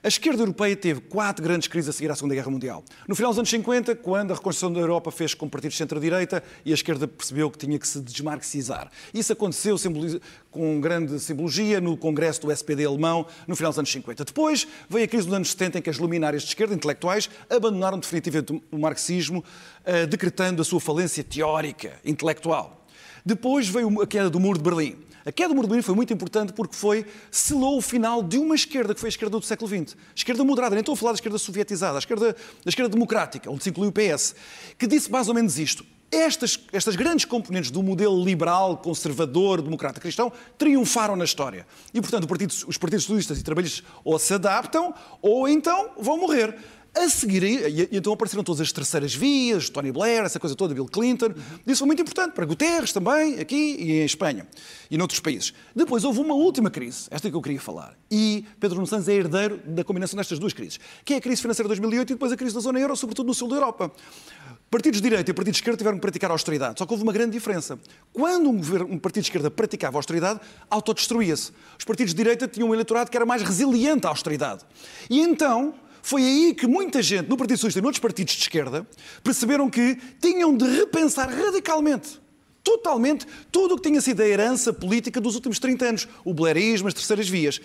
A 0.02 0.08
esquerda 0.08 0.42
europeia 0.42 0.76
teve 0.76 1.00
quatro 1.00 1.42
grandes 1.42 1.68
crises 1.68 1.90
a 1.90 1.92
seguir 1.92 2.10
à 2.10 2.14
Segunda 2.14 2.34
Guerra 2.34 2.50
Mundial. 2.50 2.84
No 3.06 3.14
final 3.14 3.30
dos 3.30 3.38
anos 3.38 3.50
50, 3.50 3.96
quando 3.96 4.32
a 4.32 4.34
reconstrução 4.34 4.72
da 4.72 4.80
Europa 4.80 5.10
fez 5.10 5.34
com 5.34 5.48
partidos 5.48 5.76
centro-direita 5.76 6.42
e 6.64 6.70
a 6.70 6.74
esquerda 6.74 7.06
percebeu 7.06 7.50
que 7.50 7.58
tinha 7.58 7.78
que 7.78 7.86
se 7.86 8.00
desmarxizar. 8.00 8.90
Isso 9.12 9.32
aconteceu 9.36 9.76
com 10.50 10.80
grande 10.80 11.20
simbologia 11.20 11.80
no 11.80 11.96
Congresso 11.96 12.40
do 12.40 12.50
SPD 12.50 12.84
alemão 12.84 13.26
no 13.46 13.54
final 13.54 13.70
dos 13.70 13.78
anos 13.78 13.92
50. 13.92 14.24
Depois 14.24 14.66
veio 14.88 15.04
a 15.04 15.08
crise 15.08 15.26
dos 15.26 15.34
anos 15.34 15.50
70 15.50 15.78
em 15.78 15.82
que 15.82 15.90
as 15.90 15.98
luminárias 15.98 16.42
de 16.42 16.48
esquerda, 16.48 16.74
intelectuais, 16.74 17.30
abandonaram 17.48 17.98
definitivamente 17.98 18.62
o 18.70 18.78
marxismo, 18.78 19.44
eh, 19.84 20.06
decretando 20.06 20.62
a 20.62 20.64
sua 20.64 20.80
falência 20.80 21.22
teórica, 21.22 21.92
intelectual. 22.04 22.86
Depois 23.24 23.68
veio 23.68 24.00
a 24.00 24.06
queda 24.06 24.30
do 24.30 24.40
Muro 24.40 24.58
de 24.58 24.64
Berlim. 24.64 24.96
A 25.26 25.32
queda 25.32 25.48
do 25.48 25.56
Muro 25.56 25.66
de 25.66 25.70
Berlim 25.70 25.82
foi 25.82 25.94
muito 25.96 26.12
importante 26.12 26.52
porque 26.52 26.76
foi, 26.76 27.04
selou 27.32 27.78
o 27.78 27.82
final 27.82 28.22
de 28.22 28.38
uma 28.38 28.54
esquerda 28.54 28.94
que 28.94 29.00
foi 29.00 29.08
a 29.08 29.10
esquerda 29.10 29.36
do 29.36 29.44
século 29.44 29.68
XX. 29.68 29.96
Esquerda 30.14 30.44
moderada, 30.44 30.76
nem 30.76 30.80
estou 30.80 30.92
a 30.92 30.96
falar 30.96 31.10
da 31.10 31.16
esquerda 31.16 31.36
sovietizada, 31.36 31.96
a 31.96 31.98
esquerda, 31.98 32.36
a 32.64 32.68
esquerda 32.68 32.88
democrática, 32.88 33.50
onde 33.50 33.64
se 33.64 33.70
inclui 33.70 33.88
o 33.88 33.92
PS, 33.92 34.36
que 34.78 34.86
disse 34.86 35.10
mais 35.10 35.26
ou 35.26 35.34
menos 35.34 35.58
isto. 35.58 35.84
Estas, 36.12 36.60
estas 36.72 36.94
grandes 36.94 37.24
componentes 37.24 37.72
do 37.72 37.82
modelo 37.82 38.24
liberal, 38.24 38.76
conservador, 38.76 39.60
democrata 39.60 40.00
cristão 40.00 40.32
triunfaram 40.56 41.16
na 41.16 41.24
história. 41.24 41.66
E, 41.92 42.00
portanto, 42.00 42.28
partido, 42.28 42.54
os 42.68 42.78
partidos 42.78 43.04
socialistas 43.04 43.40
e 43.40 43.42
trabalhistas 43.42 43.82
ou 44.04 44.16
se 44.20 44.32
adaptam 44.32 44.94
ou 45.20 45.48
então 45.48 45.90
vão 45.98 46.16
morrer. 46.16 46.56
A 46.96 47.10
seguir, 47.10 47.42
e, 47.42 47.88
então 47.92 48.10
apareceram 48.10 48.42
todas 48.42 48.62
as 48.62 48.72
terceiras 48.72 49.14
vias, 49.14 49.68
Tony 49.68 49.92
Blair, 49.92 50.24
essa 50.24 50.40
coisa 50.40 50.56
toda, 50.56 50.72
Bill 50.72 50.86
Clinton. 50.86 51.34
Isso 51.66 51.80
foi 51.80 51.86
muito 51.86 52.00
importante 52.00 52.32
para 52.32 52.46
Guterres 52.46 52.90
também, 52.90 53.38
aqui 53.38 53.76
e 53.78 54.00
em 54.00 54.04
Espanha 54.06 54.46
e 54.90 54.96
noutros 54.96 55.20
países. 55.20 55.52
Depois 55.74 56.04
houve 56.04 56.20
uma 56.20 56.32
última 56.32 56.70
crise, 56.70 57.06
esta 57.10 57.28
é 57.28 57.30
que 57.30 57.36
eu 57.36 57.42
queria 57.42 57.60
falar. 57.60 57.94
E 58.10 58.46
Pedro 58.58 58.76
Nuno 58.76 58.86
Santos 58.86 59.08
é 59.08 59.12
herdeiro 59.12 59.60
da 59.66 59.84
combinação 59.84 60.16
destas 60.16 60.38
duas 60.38 60.54
crises, 60.54 60.80
que 61.04 61.12
é 61.12 61.18
a 61.18 61.20
crise 61.20 61.42
financeira 61.42 61.66
de 61.66 61.78
2008 61.78 62.10
e 62.10 62.14
depois 62.14 62.32
a 62.32 62.36
crise 62.36 62.54
da 62.54 62.60
zona 62.60 62.80
euro, 62.80 62.96
sobretudo 62.96 63.26
no 63.26 63.34
sul 63.34 63.48
da 63.48 63.56
Europa. 63.56 63.92
Partidos 64.70 65.00
de 65.00 65.08
direita 65.08 65.30
e 65.30 65.34
partidos 65.34 65.58
de 65.58 65.62
esquerda 65.62 65.76
tiveram 65.76 65.98
que 65.98 66.02
praticar 66.02 66.30
austeridade. 66.30 66.78
Só 66.78 66.86
que 66.86 66.92
houve 66.92 67.02
uma 67.02 67.12
grande 67.12 67.32
diferença. 67.32 67.78
Quando 68.12 68.48
um, 68.48 68.56
governo, 68.56 68.86
um 68.90 68.98
partido 68.98 69.22
de 69.22 69.28
esquerda 69.28 69.50
praticava 69.50 69.98
austeridade, 69.98 70.40
autodestruía-se. 70.70 71.52
Os 71.78 71.84
partidos 71.84 72.14
de 72.14 72.16
direita 72.16 72.48
tinham 72.48 72.70
um 72.70 72.74
eleitorado 72.74 73.10
que 73.10 73.16
era 73.16 73.26
mais 73.26 73.42
resiliente 73.42 74.06
à 74.06 74.10
austeridade. 74.10 74.64
E 75.08 75.20
então, 75.20 75.74
foi 76.06 76.22
aí 76.22 76.54
que 76.54 76.68
muita 76.68 77.02
gente 77.02 77.28
no 77.28 77.36
Partido 77.36 77.56
Socialista 77.56 77.80
e 77.80 77.82
noutros 77.82 77.98
partidos 77.98 78.34
de 78.34 78.42
esquerda 78.42 78.86
perceberam 79.24 79.68
que 79.68 79.98
tinham 80.20 80.56
de 80.56 80.64
repensar 80.64 81.28
radicalmente 81.28 82.20
totalmente 82.62 83.26
tudo 83.50 83.74
o 83.74 83.76
que 83.76 83.88
tinha 83.88 84.00
sido 84.00 84.20
a 84.20 84.26
herança 84.26 84.72
política 84.72 85.20
dos 85.20 85.34
últimos 85.34 85.58
30 85.58 85.84
anos, 85.84 86.08
o 86.24 86.32
blairismo, 86.32 86.86
as 86.86 86.94
terceiras 86.94 87.28
vias. 87.28 87.60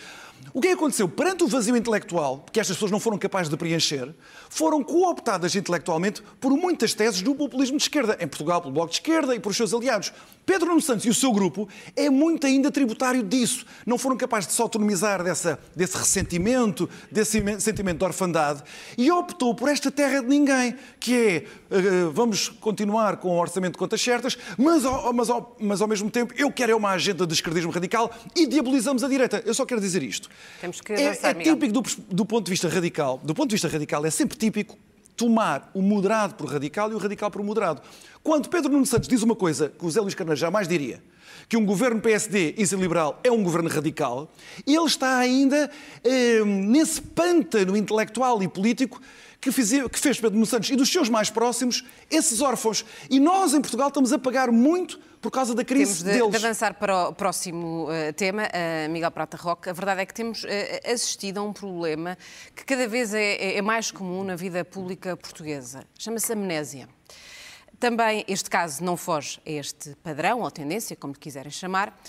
O 0.54 0.60
que 0.60 0.68
é 0.68 0.72
aconteceu? 0.74 1.08
Perante 1.08 1.44
o 1.44 1.48
vazio 1.48 1.78
intelectual, 1.78 2.46
que 2.52 2.60
estas 2.60 2.76
pessoas 2.76 2.92
não 2.92 3.00
foram 3.00 3.18
capazes 3.18 3.50
de 3.50 3.56
preencher, 3.56 4.14
foram 4.50 4.84
cooptadas 4.84 5.56
intelectualmente 5.56 6.22
por 6.40 6.52
muitas 6.52 6.94
teses 6.94 7.22
do 7.22 7.34
populismo 7.34 7.78
de 7.78 7.84
esquerda, 7.84 8.18
em 8.20 8.28
Portugal 8.28 8.62
pelo 8.62 8.74
Bloco 8.74 8.90
de 8.90 8.96
Esquerda 8.96 9.36
e 9.36 9.40
por 9.40 9.56
seus 9.56 9.74
aliados. 9.74 10.12
Pedro 10.46 10.70
Nuno 10.70 10.82
Santos 10.82 11.06
e 11.06 11.10
o 11.10 11.14
seu 11.14 11.32
grupo 11.32 11.70
é 11.96 12.10
muito 12.10 12.48
ainda 12.48 12.72
tributário 12.72 13.24
disso. 13.24 13.66
Não 13.86 13.98
foram 13.98 14.18
capazes 14.18 14.48
de 14.48 14.54
se 14.54 14.62
autonomizar 14.62 15.24
dessa, 15.24 15.60
desse 15.76 15.98
ressentimento, 15.98 16.90
desse 17.12 17.42
sentimento 17.60 18.00
de 18.00 18.06
orfandade 18.06 18.64
e 18.98 19.10
optou 19.12 19.56
por 19.56 19.70
esta 19.70 19.92
terra 19.92 20.22
de 20.22 20.28
ninguém, 20.28 20.76
que 21.00 21.16
é 21.16 21.46
uh, 21.78 22.12
vamos 22.12 22.50
continuar 22.50 23.18
com 23.18 23.30
o 23.30 23.40
orçamento 23.40 23.74
de 23.74 23.78
contas 23.78 24.02
certas, 24.02 24.38
mas 24.58 24.84
ao, 24.84 25.14
mas, 25.14 25.30
ao, 25.30 25.56
mas 25.60 25.82
ao 25.82 25.88
mesmo 25.88 26.10
tempo 26.10 26.34
eu 26.38 26.52
quero 26.52 26.72
é 26.72 26.76
uma 26.76 26.90
agenda 26.90 27.26
de 27.26 27.34
esquerdismo 27.34 27.72
radical 27.72 28.12
e 28.36 28.48
diabolizamos 28.48 29.04
a 29.04 29.08
direita. 29.08 29.42
Eu 29.46 29.54
só 29.54 29.66
quero 29.66 29.80
dizer 29.80 30.04
isto. 30.04 30.30
Temos 30.60 30.82
que 30.82 30.94
avançar, 30.94 31.36
é, 31.36 31.40
é 31.42 31.44
típico 31.44 31.74
do, 31.74 31.82
do 32.10 32.26
ponto 32.26 32.46
de 32.46 32.52
vista 32.52 32.68
radical. 32.68 33.20
Do 33.24 33.34
ponto 33.34 33.50
de 33.50 33.56
vista 33.56 33.68
radical, 33.68 34.06
é 34.06 34.10
sempre 34.10 34.38
típico 34.38 34.78
tomar 35.16 35.70
o 35.74 35.82
moderado 35.82 36.36
por 36.36 36.52
radical 36.52 36.92
e 36.92 36.96
o 36.96 36.98
radical 36.98 37.30
por 37.30 37.44
moderado. 37.44 37.82
Quando 38.24 38.50
Pedro 38.50 38.72
Nuno 38.72 38.86
Santos 38.86 39.08
diz 39.08 39.22
uma 39.22 39.36
coisa 39.36 39.70
que 39.70 39.86
o 39.86 39.92
Zé 39.92 40.02
Luís 40.02 40.16
Carneiro 40.16 40.40
jamais 40.40 40.68
diria, 40.68 41.02
que 41.48 41.58
um 41.58 41.66
governo 41.66 42.02
PSD 42.02 42.56
e 42.58 42.64
liberal 42.76 43.20
é 43.24 43.32
um 43.32 43.44
governo 43.44 43.70
radical, 43.70 44.32
ele 44.66 44.86
está 44.86 45.18
ainda 45.18 45.70
eh, 46.04 46.44
nesse 46.46 47.02
pântano 47.02 47.76
intelectual 47.76 48.42
e 48.42 48.48
político 48.48 49.02
que 49.42 49.52
fez, 49.52 49.72
que 49.92 50.00
fez 50.00 50.20
Pedro 50.20 50.36
Nuno 50.36 50.46
Santos 50.46 50.70
e 50.70 50.76
dos 50.76 50.90
seus 50.90 51.10
mais 51.10 51.32
próximos 51.32 51.84
esses 52.12 52.42
órfãos. 52.42 52.86
E 53.10 53.20
nós, 53.20 53.56
em 53.56 53.60
Portugal, 53.60 53.88
estamos 53.88 54.14
a 54.14 54.20
pagar 54.20 54.52
muito 54.52 55.00
por 55.20 55.32
causa 55.32 55.56
da 55.56 55.64
crise 55.64 56.04
temos 56.04 56.14
de, 56.14 56.20
deles. 56.20 56.40
de 56.40 56.46
avançar 56.46 56.76
para 56.76 57.10
o 57.10 57.14
próximo 57.14 57.88
uh, 57.88 58.14
tema, 58.14 58.44
uh, 58.44 58.90
Miguel 58.90 59.10
Prata 59.12 59.38
Roque. 59.38 59.70
A 59.70 59.74
verdade 59.74 60.02
é 60.02 60.06
que 60.06 60.14
temos 60.14 60.44
uh, 60.44 60.48
assistido 60.92 61.40
a 61.40 61.44
um 61.44 61.52
problema 61.52 62.18
que 62.56 62.64
cada 62.64 62.88
vez 62.88 63.14
é, 63.14 63.34
é, 63.34 63.58
é 63.58 63.62
mais 63.62 63.90
comum 63.90 64.24
na 64.24 64.36
vida 64.36 64.64
pública 64.64 65.18
portuguesa. 65.18 65.84
Chama-se 65.98 66.32
amnésia. 66.32 66.88
Também 67.80 68.24
este 68.28 68.48
caso 68.48 68.84
não 68.84 68.96
foge 68.96 69.40
a 69.46 69.50
este 69.50 69.96
padrão 70.04 70.42
ou 70.42 70.52
tendência, 70.52 70.96
como 70.96 71.14
lhe 71.14 71.20
quiserem 71.20 71.52
chamar. 71.52 72.00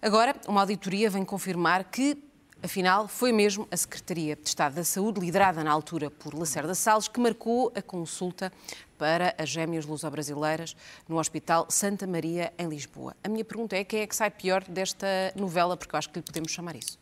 Agora, 0.00 0.34
uma 0.48 0.60
auditoria 0.60 1.08
vem 1.08 1.24
confirmar 1.24 1.84
que 1.84 2.16
Afinal, 2.64 3.08
foi 3.08 3.32
mesmo 3.32 3.66
a 3.72 3.76
Secretaria 3.76 4.36
de 4.36 4.48
Estado 4.48 4.76
da 4.76 4.84
Saúde, 4.84 5.18
liderada 5.18 5.64
na 5.64 5.70
altura 5.72 6.08
por 6.08 6.32
Lacerda 6.32 6.76
Salles, 6.76 7.08
que 7.08 7.18
marcou 7.18 7.72
a 7.74 7.82
consulta 7.82 8.52
para 8.96 9.34
as 9.36 9.48
gêmeas 9.48 9.84
luso-brasileiras 9.84 10.76
no 11.08 11.18
Hospital 11.18 11.66
Santa 11.68 12.06
Maria, 12.06 12.52
em 12.56 12.68
Lisboa. 12.68 13.16
A 13.24 13.28
minha 13.28 13.44
pergunta 13.44 13.74
é 13.74 13.82
quem 13.82 14.02
é 14.02 14.06
que 14.06 14.14
sai 14.14 14.30
pior 14.30 14.62
desta 14.62 15.08
novela, 15.34 15.76
porque 15.76 15.92
eu 15.92 15.98
acho 15.98 16.08
que 16.10 16.20
lhe 16.20 16.22
podemos 16.22 16.52
chamar 16.52 16.76
isso. 16.76 17.00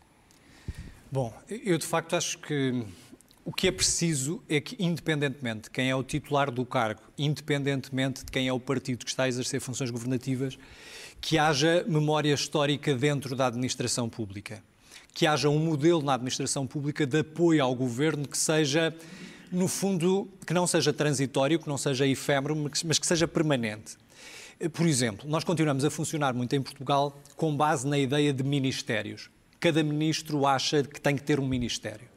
Bom, 1.13 1.31
eu 1.47 1.77
de 1.77 1.87
facto 1.87 2.17
acho 2.17 2.39
que 2.39 2.83
o 3.45 3.53
que 3.53 3.69
é 3.69 3.73
preciso 3.73 4.43
é 4.49 4.63
que, 4.63 4.83
independentemente 4.83 5.65
de 5.65 5.71
quem 5.71 5.91
é 5.91 5.95
o 5.95 6.03
titular 6.03 6.51
do 6.51 6.65
cargo, 6.65 7.03
independentemente 7.19 8.25
de 8.25 8.33
quem 8.33 8.49
é 8.49 8.53
o 8.53 8.61
partido 8.61 9.05
que 9.05 9.11
está 9.11 9.25
a 9.25 9.29
exercer 9.29 9.61
funções 9.61 9.91
governativas, 9.91 10.59
que 11.21 11.37
haja 11.37 11.85
memória 11.87 12.33
histórica 12.33 12.95
dentro 12.95 13.37
da 13.37 13.49
administração 13.49 14.09
pública 14.09 14.63
que 15.13 15.27
haja 15.27 15.49
um 15.49 15.59
modelo 15.59 16.03
na 16.03 16.15
administração 16.15 16.67
pública 16.67 17.07
de 17.07 17.21
apoio 17.21 17.63
ao 17.63 17.75
governo 17.75 18.27
que 18.27 18.39
seja, 18.39 18.95
no 19.51 19.69
fundo, 19.69 20.29
que 20.47 20.55
não 20.55 20.67
seja 20.67 20.93
transitório, 20.93 21.59
que 21.59 21.69
não 21.69 21.79
seja 21.79 22.07
efêmero, 22.07 22.57
mas 22.85 22.99
que 22.99 23.07
seja 23.07 23.27
permanente. 23.27 23.97
Por 24.73 24.87
exemplo, 24.87 25.29
nós 25.29 25.43
continuamos 25.43 25.85
a 25.85 25.91
funcionar 25.91 26.35
muito 26.35 26.55
em 26.55 26.63
Portugal 26.63 27.19
com 27.35 27.57
base 27.57 27.87
na 27.87 27.99
ideia 27.99 28.33
de 28.33 28.43
ministérios. 28.43 29.31
Cada 29.59 29.83
ministro 29.83 30.47
acha 30.47 30.83
que 30.83 31.01
tem 31.01 31.17
que 31.17 31.23
ter 31.23 31.41
um 31.41 31.47
ministério. 31.47 32.09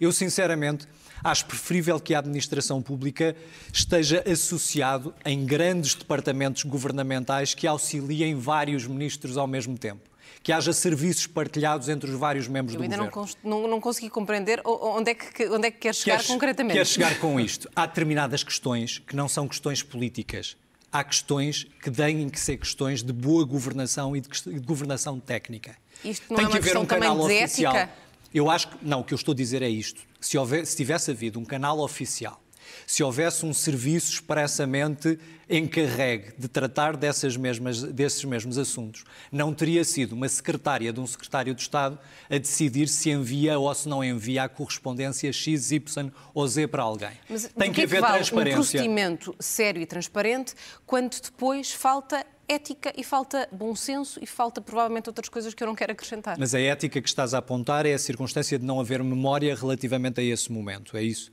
Eu, 0.00 0.10
sinceramente, 0.10 0.86
acho 1.22 1.44
preferível 1.44 2.00
que 2.00 2.14
a 2.14 2.18
administração 2.18 2.80
pública 2.80 3.36
esteja 3.70 4.24
associado 4.30 5.14
em 5.26 5.44
grandes 5.44 5.94
departamentos 5.94 6.62
governamentais 6.64 7.54
que 7.54 7.66
auxiliem 7.66 8.34
vários 8.34 8.86
ministros 8.86 9.36
ao 9.36 9.46
mesmo 9.46 9.76
tempo 9.76 10.09
que 10.42 10.52
haja 10.52 10.72
serviços 10.72 11.26
partilhados 11.26 11.88
entre 11.88 12.10
os 12.10 12.18
vários 12.18 12.48
membros 12.48 12.74
Eu 12.74 12.80
do 12.80 12.84
governo. 12.84 13.04
Eu 13.04 13.20
ainda 13.24 13.38
não, 13.44 13.68
não, 13.68 13.80
consegui 13.80 14.08
compreender 14.08 14.60
onde 14.64 15.10
é 15.10 15.14
que, 15.14 15.48
onde 15.48 15.68
é 15.68 15.70
que 15.70 15.78
quer 15.78 15.94
chegar 15.94 16.24
concretamente. 16.24 16.78
Quer 16.78 16.86
chegar 16.86 17.18
com 17.20 17.38
isto. 17.38 17.68
Há 17.74 17.86
determinadas 17.86 18.42
questões 18.42 18.98
que 18.98 19.14
não 19.14 19.28
são 19.28 19.46
questões 19.46 19.82
políticas. 19.82 20.56
Há 20.92 21.04
questões 21.04 21.66
que 21.82 21.90
têm 21.90 22.28
que 22.28 22.40
ser 22.40 22.56
questões 22.56 23.02
de 23.02 23.12
boa 23.12 23.44
governação 23.44 24.16
e 24.16 24.20
de, 24.20 24.28
de 24.28 24.58
governação 24.60 25.20
técnica. 25.20 25.76
Isto 26.04 26.26
não 26.30 26.36
Tem 26.36 26.46
é 26.46 26.50
que 26.50 26.56
haver 26.58 26.76
um 26.76 26.86
canal 26.86 27.20
oficial. 27.20 27.76
Ética? 27.76 27.94
Eu 28.32 28.50
acho 28.50 28.68
que. 28.68 28.78
Não, 28.82 29.00
o 29.00 29.04
que 29.04 29.14
eu 29.14 29.16
estou 29.16 29.32
a 29.32 29.36
dizer 29.36 29.62
é 29.62 29.68
isto. 29.68 30.00
Se, 30.20 30.36
houver, 30.36 30.66
se 30.66 30.76
tivesse 30.76 31.10
havido 31.10 31.38
um 31.38 31.44
canal 31.44 31.78
oficial 31.78 32.40
se 32.86 33.02
houvesse 33.02 33.44
um 33.44 33.52
serviço 33.52 34.12
expressamente 34.12 35.18
encarregue 35.48 36.32
de 36.38 36.46
tratar 36.46 36.96
dessas 36.96 37.36
mesmas, 37.36 37.82
desses 37.82 38.24
mesmos 38.24 38.56
assuntos. 38.56 39.04
Não 39.32 39.52
teria 39.52 39.82
sido 39.84 40.12
uma 40.12 40.28
secretária 40.28 40.92
de 40.92 41.00
um 41.00 41.06
secretário 41.06 41.52
de 41.54 41.60
Estado 41.60 41.98
a 42.30 42.38
decidir 42.38 42.86
se 42.88 43.10
envia 43.10 43.58
ou 43.58 43.74
se 43.74 43.88
não 43.88 44.02
envia 44.04 44.44
a 44.44 44.48
correspondência 44.48 45.32
X, 45.32 45.72
Y 45.72 46.10
ou 46.32 46.46
Z 46.46 46.68
para 46.68 46.82
alguém. 46.84 47.10
Mas 47.28 47.50
Tem 47.56 47.70
que, 47.70 47.80
que 47.80 47.82
haver 47.82 48.00
vale 48.00 48.14
transparência. 48.14 48.58
um 48.58 48.62
procedimento 48.62 49.34
sério 49.40 49.82
e 49.82 49.86
transparente 49.86 50.54
quando 50.86 51.20
depois 51.20 51.72
falta 51.72 52.24
ética 52.48 52.92
e 52.96 53.04
falta 53.04 53.48
bom 53.52 53.76
senso 53.76 54.18
e 54.20 54.26
falta 54.26 54.60
provavelmente 54.60 55.08
outras 55.08 55.28
coisas 55.28 55.54
que 55.54 55.62
eu 55.62 55.66
não 55.66 55.74
quero 55.74 55.92
acrescentar. 55.92 56.36
Mas 56.38 56.52
a 56.54 56.60
ética 56.60 57.00
que 57.00 57.08
estás 57.08 57.32
a 57.32 57.38
apontar 57.38 57.86
é 57.86 57.94
a 57.94 57.98
circunstância 57.98 58.58
de 58.58 58.64
não 58.64 58.80
haver 58.80 59.02
memória 59.04 59.54
relativamente 59.54 60.20
a 60.20 60.24
esse 60.24 60.50
momento, 60.50 60.96
é 60.96 61.02
isso? 61.02 61.30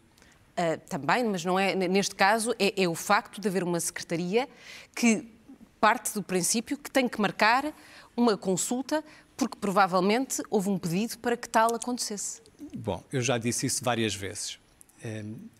Uh, 0.57 0.79
também, 0.89 1.23
mas 1.23 1.45
não 1.45 1.59
é 1.59 1.75
neste 1.75 2.15
caso, 2.15 2.51
é, 2.57 2.81
é, 2.81 2.87
o 2.87 2.95
facto 2.95 3.39
de 3.39 3.47
haver 3.47 3.63
uma 3.63 3.79
secretaria 3.79 4.49
que 4.95 5.27
parte 5.79 6.15
do 6.15 6.23
princípio 6.23 6.75
que 6.77 6.89
tem 6.89 7.07
que 7.07 7.21
marcar 7.21 7.71
uma 8.15 8.35
consulta, 8.35 9.03
porque 9.35 9.55
provavelmente 9.55 10.41
houve 10.49 10.69
um 10.69 10.79
pedido 10.79 11.19
para 11.19 11.37
que 11.37 11.47
tal 11.47 11.75
acontecesse. 11.75 12.41
Bom, 12.75 13.03
eu 13.13 13.21
já 13.21 13.37
disse 13.37 13.67
isso 13.67 13.83
várias 13.83 14.15
vezes. 14.15 14.57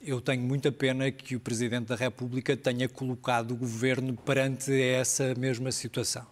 Eu 0.02 0.20
tenho 0.20 0.42
muita 0.42 0.72
pena 0.72 1.12
que 1.12 1.36
o 1.36 1.40
Presidente 1.40 1.86
da 1.86 1.96
República 1.96 2.58
tenha 2.58 2.90
colocado 2.90 3.52
o 3.52 3.56
governo 3.56 4.16
perante 4.16 4.74
essa 4.82 5.36
mesma 5.36 5.72
situação. 5.72 6.26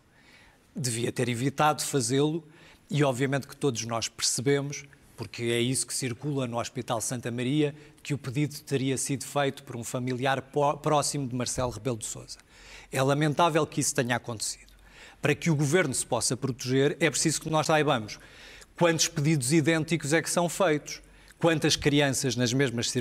Devia 0.76 1.12
ter 1.12 1.30
evitado 1.30 1.84
fazê-lo 1.84 2.44
e, 2.90 3.04
obviamente, 3.04 3.48
que 3.48 3.56
todos 3.56 3.86
nós 3.86 4.10
percebemos, 4.10 4.86
porque 5.16 5.44
é 5.44 5.60
isso 5.60 5.88
que 5.88 5.94
circula 5.94 6.48
no 6.48 6.60
Hospital 6.60 7.00
Santa 7.02 7.32
Maria, 7.32 7.76
que 8.04 8.14
o 8.14 8.18
pedido 8.18 8.60
teria 8.62 8.98
sido 8.98 9.26
feito 9.26 9.64
por 9.64 9.76
um 9.76 9.84
familiar 9.84 10.42
próximo 10.82 11.28
de 11.28 11.36
Marcelo 11.36 11.72
Rebelo 11.72 11.98
de 11.98 12.06
Sousa. 12.06 12.38
É 12.92 13.02
lamentável 13.02 13.66
que 13.66 13.82
isso 13.82 13.96
tenha 13.96 14.16
acontecido. 14.16 14.74
Para 15.22 15.34
que 15.34 15.50
o 15.50 15.56
governo 15.56 15.94
se 15.94 16.06
possa 16.06 16.38
proteger, 16.38 16.98
é 17.00 17.10
preciso 17.10 17.42
que 17.42 17.50
nós 17.50 17.68
saibamos 17.68 18.20
quantos 18.76 19.08
pedidos 19.08 19.54
idênticos 19.54 20.14
é 20.14 20.22
que 20.22 20.30
são 20.30 20.50
feitos 20.50 21.02
quantas 21.38 21.76
crianças 21.76 22.36
nas 22.36 22.54
mesmas 22.54 22.92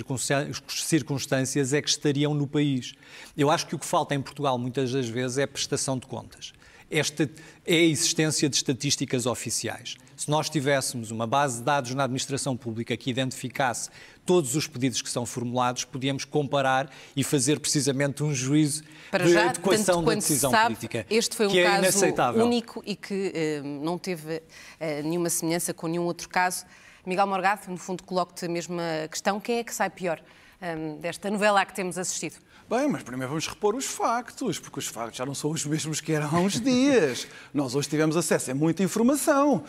circunstâncias 0.68 1.72
é 1.72 1.80
que 1.80 1.88
estariam 1.88 2.34
no 2.34 2.46
país. 2.46 2.94
Eu 3.36 3.50
acho 3.50 3.66
que 3.66 3.74
o 3.74 3.78
que 3.78 3.86
falta 3.86 4.14
em 4.14 4.20
Portugal 4.20 4.58
muitas 4.58 4.92
das 4.92 5.08
vezes 5.08 5.38
é 5.38 5.46
prestação 5.46 5.98
de 5.98 6.06
contas. 6.06 6.52
Esta 6.94 7.28
é 7.66 7.74
a 7.74 7.82
existência 7.82 8.48
de 8.48 8.54
estatísticas 8.54 9.26
oficiais. 9.26 9.96
Se 10.16 10.30
nós 10.30 10.48
tivéssemos 10.48 11.10
uma 11.10 11.26
base 11.26 11.58
de 11.58 11.64
dados 11.64 11.92
na 11.92 12.04
administração 12.04 12.56
pública 12.56 12.96
que 12.96 13.10
identificasse 13.10 13.90
todos 14.24 14.54
os 14.54 14.68
pedidos 14.68 15.02
que 15.02 15.10
são 15.10 15.26
formulados, 15.26 15.84
podíamos 15.84 16.24
comparar 16.24 16.88
e 17.16 17.24
fazer 17.24 17.58
precisamente 17.58 18.22
um 18.22 18.32
juízo 18.32 18.84
Para 19.10 19.24
de 19.24 19.32
já, 19.32 19.50
adequação 19.50 20.04
da 20.04 20.14
decisão 20.14 20.52
sabe, 20.52 20.66
política. 20.66 21.04
Este 21.10 21.34
foi 21.34 21.48
um 21.48 21.56
é 21.56 21.64
caso 22.12 22.44
único 22.44 22.80
e 22.86 22.94
que 22.94 23.32
eh, 23.34 23.60
não 23.60 23.98
teve 23.98 24.40
eh, 24.78 25.02
nenhuma 25.02 25.28
semelhança 25.28 25.74
com 25.74 25.88
nenhum 25.88 26.04
outro 26.04 26.28
caso. 26.28 26.64
Miguel 27.04 27.26
Morgado, 27.26 27.68
no 27.68 27.76
fundo, 27.76 28.04
coloco-te 28.04 28.46
a 28.46 28.48
mesma 28.48 28.82
questão. 29.10 29.40
Quem 29.40 29.58
é 29.58 29.64
que 29.64 29.74
sai 29.74 29.90
pior 29.90 30.22
um, 30.62 30.96
desta 30.98 31.28
novela 31.28 31.60
a 31.60 31.66
que 31.66 31.74
temos 31.74 31.98
assistido? 31.98 32.36
Bem, 32.76 32.88
mas 32.88 33.04
primeiro 33.04 33.28
vamos 33.28 33.46
repor 33.46 33.76
os 33.76 33.84
factos, 33.84 34.58
porque 34.58 34.80
os 34.80 34.88
factos 34.88 35.18
já 35.18 35.24
não 35.24 35.32
são 35.32 35.52
os 35.52 35.64
mesmos 35.64 36.00
que 36.00 36.10
eram 36.10 36.26
há 36.26 36.40
uns 36.40 36.60
dias. 36.60 37.24
nós 37.52 37.76
hoje 37.76 37.88
tivemos 37.88 38.16
acesso 38.16 38.50
a 38.50 38.54
muita 38.54 38.82
informação. 38.82 39.62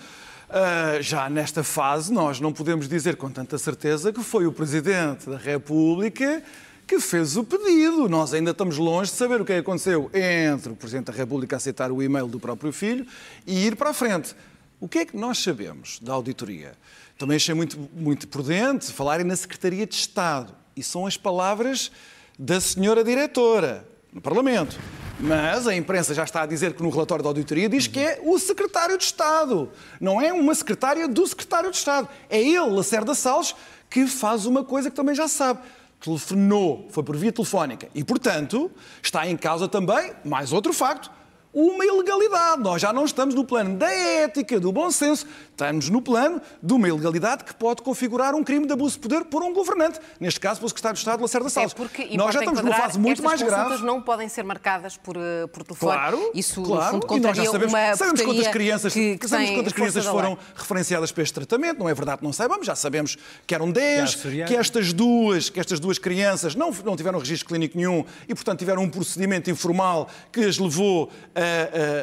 Uh, 0.49 0.99
já 1.03 1.29
nesta 1.29 1.63
fase, 1.63 2.11
nós 2.11 2.39
não 2.39 2.51
podemos 2.51 2.89
dizer 2.89 3.15
com 3.15 3.29
tanta 3.29 3.59
certeza 3.59 4.11
que 4.11 4.23
foi 4.23 4.47
o 4.47 4.51
Presidente 4.51 5.29
da 5.29 5.37
República 5.37 6.41
que 6.87 6.99
fez 6.99 7.37
o 7.37 7.43
pedido. 7.43 8.09
Nós 8.09 8.33
ainda 8.33 8.49
estamos 8.49 8.79
longe 8.79 9.11
de 9.11 9.17
saber 9.17 9.39
o 9.39 9.45
que 9.45 9.53
é 9.53 9.59
aconteceu 9.59 10.09
entre 10.11 10.71
o 10.71 10.75
Presidente 10.75 11.11
da 11.11 11.13
República 11.13 11.57
aceitar 11.57 11.91
o 11.91 12.01
e-mail 12.01 12.25
do 12.27 12.39
próprio 12.39 12.71
filho 12.71 13.05
e 13.45 13.67
ir 13.67 13.75
para 13.75 13.91
a 13.91 13.93
frente. 13.93 14.35
O 14.79 14.87
que 14.87 14.97
é 14.97 15.05
que 15.05 15.15
nós 15.15 15.37
sabemos 15.37 15.99
da 15.99 16.11
auditoria? 16.11 16.73
Também 17.19 17.35
achei 17.35 17.53
muito, 17.53 17.77
muito 17.93 18.27
prudente 18.27 18.91
falarem 18.91 19.27
na 19.27 19.35
Secretaria 19.35 19.85
de 19.85 19.93
Estado. 19.93 20.55
E 20.75 20.81
são 20.81 21.05
as 21.05 21.15
palavras 21.15 21.91
da 22.37 22.59
senhora 22.59 23.03
diretora 23.03 23.87
no 24.13 24.21
Parlamento. 24.21 24.77
Mas 25.19 25.65
a 25.65 25.73
imprensa 25.75 26.13
já 26.13 26.23
está 26.23 26.41
a 26.41 26.45
dizer 26.45 26.73
que 26.73 26.83
no 26.83 26.89
relatório 26.89 27.23
da 27.23 27.29
auditoria 27.29 27.69
diz 27.69 27.87
que 27.87 27.99
é 27.99 28.19
o 28.23 28.37
secretário 28.37 28.97
de 28.97 29.03
Estado. 29.05 29.71
Não 29.99 30.21
é 30.21 30.33
uma 30.33 30.53
secretária 30.53 31.07
do 31.07 31.25
secretário 31.25 31.71
de 31.71 31.77
Estado. 31.77 32.09
É 32.29 32.39
ele, 32.39 32.69
Lacerda 32.69 33.15
Salles, 33.15 33.55
que 33.89 34.07
faz 34.07 34.45
uma 34.45 34.63
coisa 34.63 34.89
que 34.89 34.95
também 34.95 35.15
já 35.15 35.27
sabe. 35.27 35.61
Telefonou, 36.01 36.87
foi 36.91 37.01
por 37.01 37.15
via 37.15 37.31
telefónica. 37.31 37.87
E, 37.95 38.03
portanto, 38.03 38.69
está 39.01 39.25
em 39.25 39.37
causa 39.37 39.67
também, 39.67 40.13
mais 40.25 40.51
outro 40.51 40.73
facto, 40.73 41.09
uma 41.55 41.85
ilegalidade. 41.85 42.61
Nós 42.61 42.81
já 42.81 42.91
não 42.91 43.05
estamos 43.05 43.33
no 43.33 43.45
plano 43.45 43.77
da 43.77 43.89
ética, 43.89 44.59
do 44.59 44.73
bom 44.73 44.91
senso, 44.91 45.25
estamos 45.49 45.89
no 45.89 46.01
plano 46.01 46.41
de 46.61 46.73
uma 46.73 46.89
ilegalidade 46.89 47.45
que 47.45 47.53
pode 47.53 47.81
configurar 47.81 48.35
um 48.35 48.43
crime 48.43 48.67
de 48.67 48.73
abuso 48.73 48.95
de 48.95 48.99
poder 48.99 49.23
por 49.23 49.41
um 49.41 49.53
governante, 49.53 49.99
neste 50.19 50.39
caso 50.39 50.59
pelo 50.59 50.67
secretário 50.67 50.95
de 50.95 50.99
Estado, 50.99 51.21
Lacerda 51.21 51.49
Salles. 51.49 51.71
É 51.71 51.75
porque, 51.75 52.17
nós 52.17 52.33
já 52.33 52.41
estamos 52.41 52.61
numa 52.61 52.75
fase 52.75 52.99
muito 52.99 53.23
mais 53.23 53.41
grave. 53.41 53.75
As 53.75 53.81
não 53.81 54.01
podem 54.01 54.27
ser 54.27 54.43
marcadas 54.43 54.97
por, 54.97 55.15
eh, 55.15 55.47
por 55.47 55.63
telefone. 55.63 55.93
Claro, 55.93 56.31
Isso, 56.33 56.61
claro. 56.61 56.97
no 56.97 57.01
fundo, 57.01 57.17
e 57.17 57.19
nós 57.21 57.37
já 57.37 57.45
sabemos, 57.45 57.73
uma 57.73 57.95
sabemos 57.95 58.21
quantas 58.21 58.47
crianças, 58.49 58.93
que, 58.93 59.17
que 59.17 59.27
sabemos 59.27 59.51
quantas 59.51 59.73
crianças 59.73 60.05
foram 60.05 60.37
referenciadas 60.55 61.11
para 61.13 61.23
este 61.23 61.33
tratamento, 61.33 61.79
não 61.79 61.87
é 61.87 61.93
verdade 61.93 62.21
não 62.21 62.33
saibamos, 62.33 62.65
já 62.65 62.75
sabemos 62.75 63.17
que 63.47 63.55
eram 63.55 63.71
10, 63.71 64.15
que 64.47 64.55
estas 64.55 64.91
duas, 64.91 65.49
que 65.49 65.59
estas 65.59 65.79
duas 65.79 65.97
crianças 65.97 66.55
não, 66.55 66.71
não 66.83 66.95
tiveram 66.97 67.19
registro 67.19 67.47
clínico 67.47 67.77
nenhum 67.77 68.03
e, 68.27 68.33
portanto, 68.33 68.59
tiveram 68.59 68.83
um 68.83 68.89
procedimento 68.89 69.49
informal 69.49 70.09
que 70.31 70.41
as 70.41 70.57
levou 70.57 71.11
a, 71.33 71.44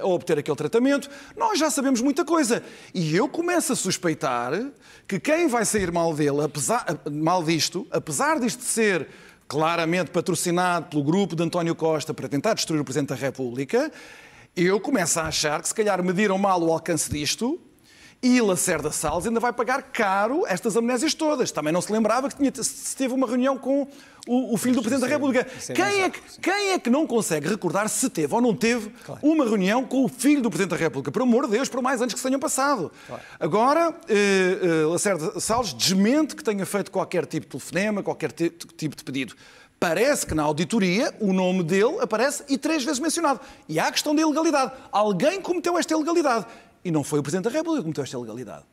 a, 0.02 0.06
obter 0.06 0.38
aquele 0.38 0.56
tratamento, 0.56 1.08
nós 1.36 1.58
já 1.58 1.70
sabemos 1.70 2.00
muita 2.00 2.24
coisa. 2.24 2.62
E 2.94 3.14
eu 3.14 3.28
começo 3.28 3.72
a 3.72 3.76
suspeitar 3.76 4.52
que 5.06 5.18
quem 5.18 5.46
vai 5.46 5.64
sair 5.64 5.90
mal 5.90 6.14
dele, 6.14 6.42
apesar, 6.42 6.84
mal 7.10 7.42
disto, 7.42 7.86
apesar 7.90 8.38
disto 8.40 8.62
ser 8.62 9.08
claramente 9.48 10.10
patrocinado 10.10 10.86
pelo 10.86 11.04
grupo 11.04 11.36
de 11.36 11.42
António 11.42 11.74
Costa 11.74 12.14
para 12.14 12.28
tentar 12.28 12.54
destruir 12.54 12.80
o 12.80 12.84
Presidente 12.84 13.10
da 13.10 13.14
República, 13.14 13.92
eu 14.56 14.80
começo 14.80 15.18
a 15.20 15.24
achar 15.24 15.60
que 15.60 15.68
se 15.68 15.74
calhar 15.74 16.02
mediram 16.02 16.38
mal 16.38 16.62
o 16.62 16.72
alcance 16.72 17.10
disto 17.10 17.60
e 18.22 18.40
Lacerda 18.40 18.92
Salles 18.92 19.26
ainda 19.26 19.40
vai 19.40 19.52
pagar 19.52 19.82
caro 19.82 20.46
estas 20.46 20.76
amnésias 20.76 21.12
todas. 21.12 21.50
Também 21.50 21.72
não 21.72 21.80
se 21.80 21.90
lembrava 21.90 22.28
que 22.28 22.36
tinha, 22.36 22.52
se 22.62 22.96
teve 22.96 23.12
uma 23.12 23.26
reunião 23.26 23.58
com 23.58 23.88
o, 24.28 24.54
o 24.54 24.56
filho 24.56 24.76
do 24.76 24.82
Presidente 24.82 25.08
da 25.08 25.08
República. 25.08 25.44
Quem 25.74 26.02
é, 26.02 26.08
que, 26.08 26.20
quem 26.40 26.70
é 26.70 26.78
que 26.78 26.88
não 26.88 27.04
consegue 27.04 27.48
recordar 27.48 27.88
se 27.88 28.08
teve 28.08 28.32
ou 28.32 28.40
não 28.40 28.54
teve 28.54 28.90
claro. 29.04 29.20
uma 29.24 29.44
reunião 29.44 29.84
com 29.84 30.04
o 30.04 30.08
filho 30.08 30.40
do 30.40 30.48
Presidente 30.48 30.70
da 30.70 30.76
República? 30.76 31.10
Por 31.10 31.22
amor 31.22 31.46
de 31.46 31.52
Deus, 31.52 31.68
por 31.68 31.82
mais 31.82 32.00
anos 32.00 32.14
que 32.14 32.20
se 32.20 32.26
tenham 32.26 32.38
passado. 32.38 32.92
Claro. 33.08 33.22
Agora, 33.40 33.94
eh, 34.08 34.58
eh, 34.62 34.86
Lacerda 34.86 35.40
Salles 35.40 35.72
desmente 35.72 36.36
que 36.36 36.44
tenha 36.44 36.64
feito 36.64 36.92
qualquer 36.92 37.26
tipo 37.26 37.46
de 37.46 37.50
telefonema, 37.50 38.04
qualquer 38.04 38.30
tipo 38.30 38.96
de 38.96 39.04
pedido. 39.04 39.34
Parece 39.80 40.24
que 40.24 40.32
na 40.32 40.44
auditoria 40.44 41.12
o 41.18 41.32
nome 41.32 41.64
dele 41.64 41.98
aparece 42.00 42.44
e 42.48 42.56
três 42.56 42.84
vezes 42.84 43.00
mencionado. 43.00 43.40
E 43.68 43.80
há 43.80 43.88
a 43.88 43.90
questão 43.90 44.14
da 44.14 44.22
ilegalidade. 44.22 44.70
Alguém 44.92 45.40
cometeu 45.40 45.76
esta 45.76 45.92
ilegalidade. 45.92 46.46
E 46.84 46.90
não 46.90 47.04
foi 47.04 47.20
o 47.20 47.22
Presidente 47.22 47.44
da 47.44 47.50
República 47.50 47.78
que 47.78 47.84
cometeu 47.84 48.04
esta 48.04 48.16
ilegalidade. 48.16 48.64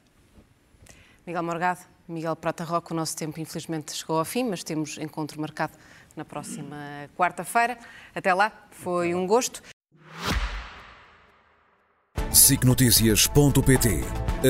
Miguel 1.25 1.43
Morgado, 1.43 1.81
Miguel 2.07 2.35
Prata 2.35 2.63
Roca, 2.63 2.93
o 2.93 2.97
nosso 2.97 3.15
tempo 3.15 3.39
infelizmente 3.39 3.93
chegou 3.93 4.17
ao 4.17 4.25
fim, 4.25 4.43
mas 4.43 4.63
temos 4.63 4.97
encontro 4.97 5.39
marcado 5.39 5.73
na 6.15 6.25
próxima 6.25 6.75
quarta-feira. 7.15 7.77
Até 8.15 8.33
lá, 8.33 8.51
foi 8.71 9.13
um 9.13 9.27
gosto. 9.27 9.61
SICNotícias.pt 12.31 14.01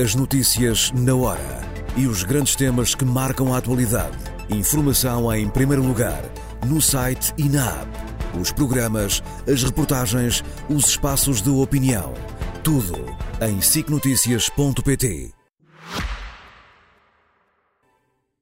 As 0.01 0.15
notícias 0.15 0.91
na 0.91 1.15
hora 1.15 1.69
e 1.97 2.07
os 2.07 2.23
grandes 2.23 2.55
temas 2.55 2.95
que 2.95 3.03
marcam 3.03 3.53
a 3.53 3.57
atualidade. 3.57 4.17
Informação 4.49 5.33
em 5.33 5.49
primeiro 5.49 5.83
lugar, 5.83 6.23
no 6.65 6.81
site 6.81 7.33
e 7.37 7.49
na 7.49 7.81
app. 7.81 8.39
Os 8.39 8.51
programas, 8.51 9.21
as 9.51 9.63
reportagens, 9.63 10.43
os 10.69 10.85
espaços 10.85 11.41
de 11.41 11.49
opinião. 11.49 12.13
Tudo 12.63 12.93
em 13.41 13.61
sicnoticias.pt 13.61 15.38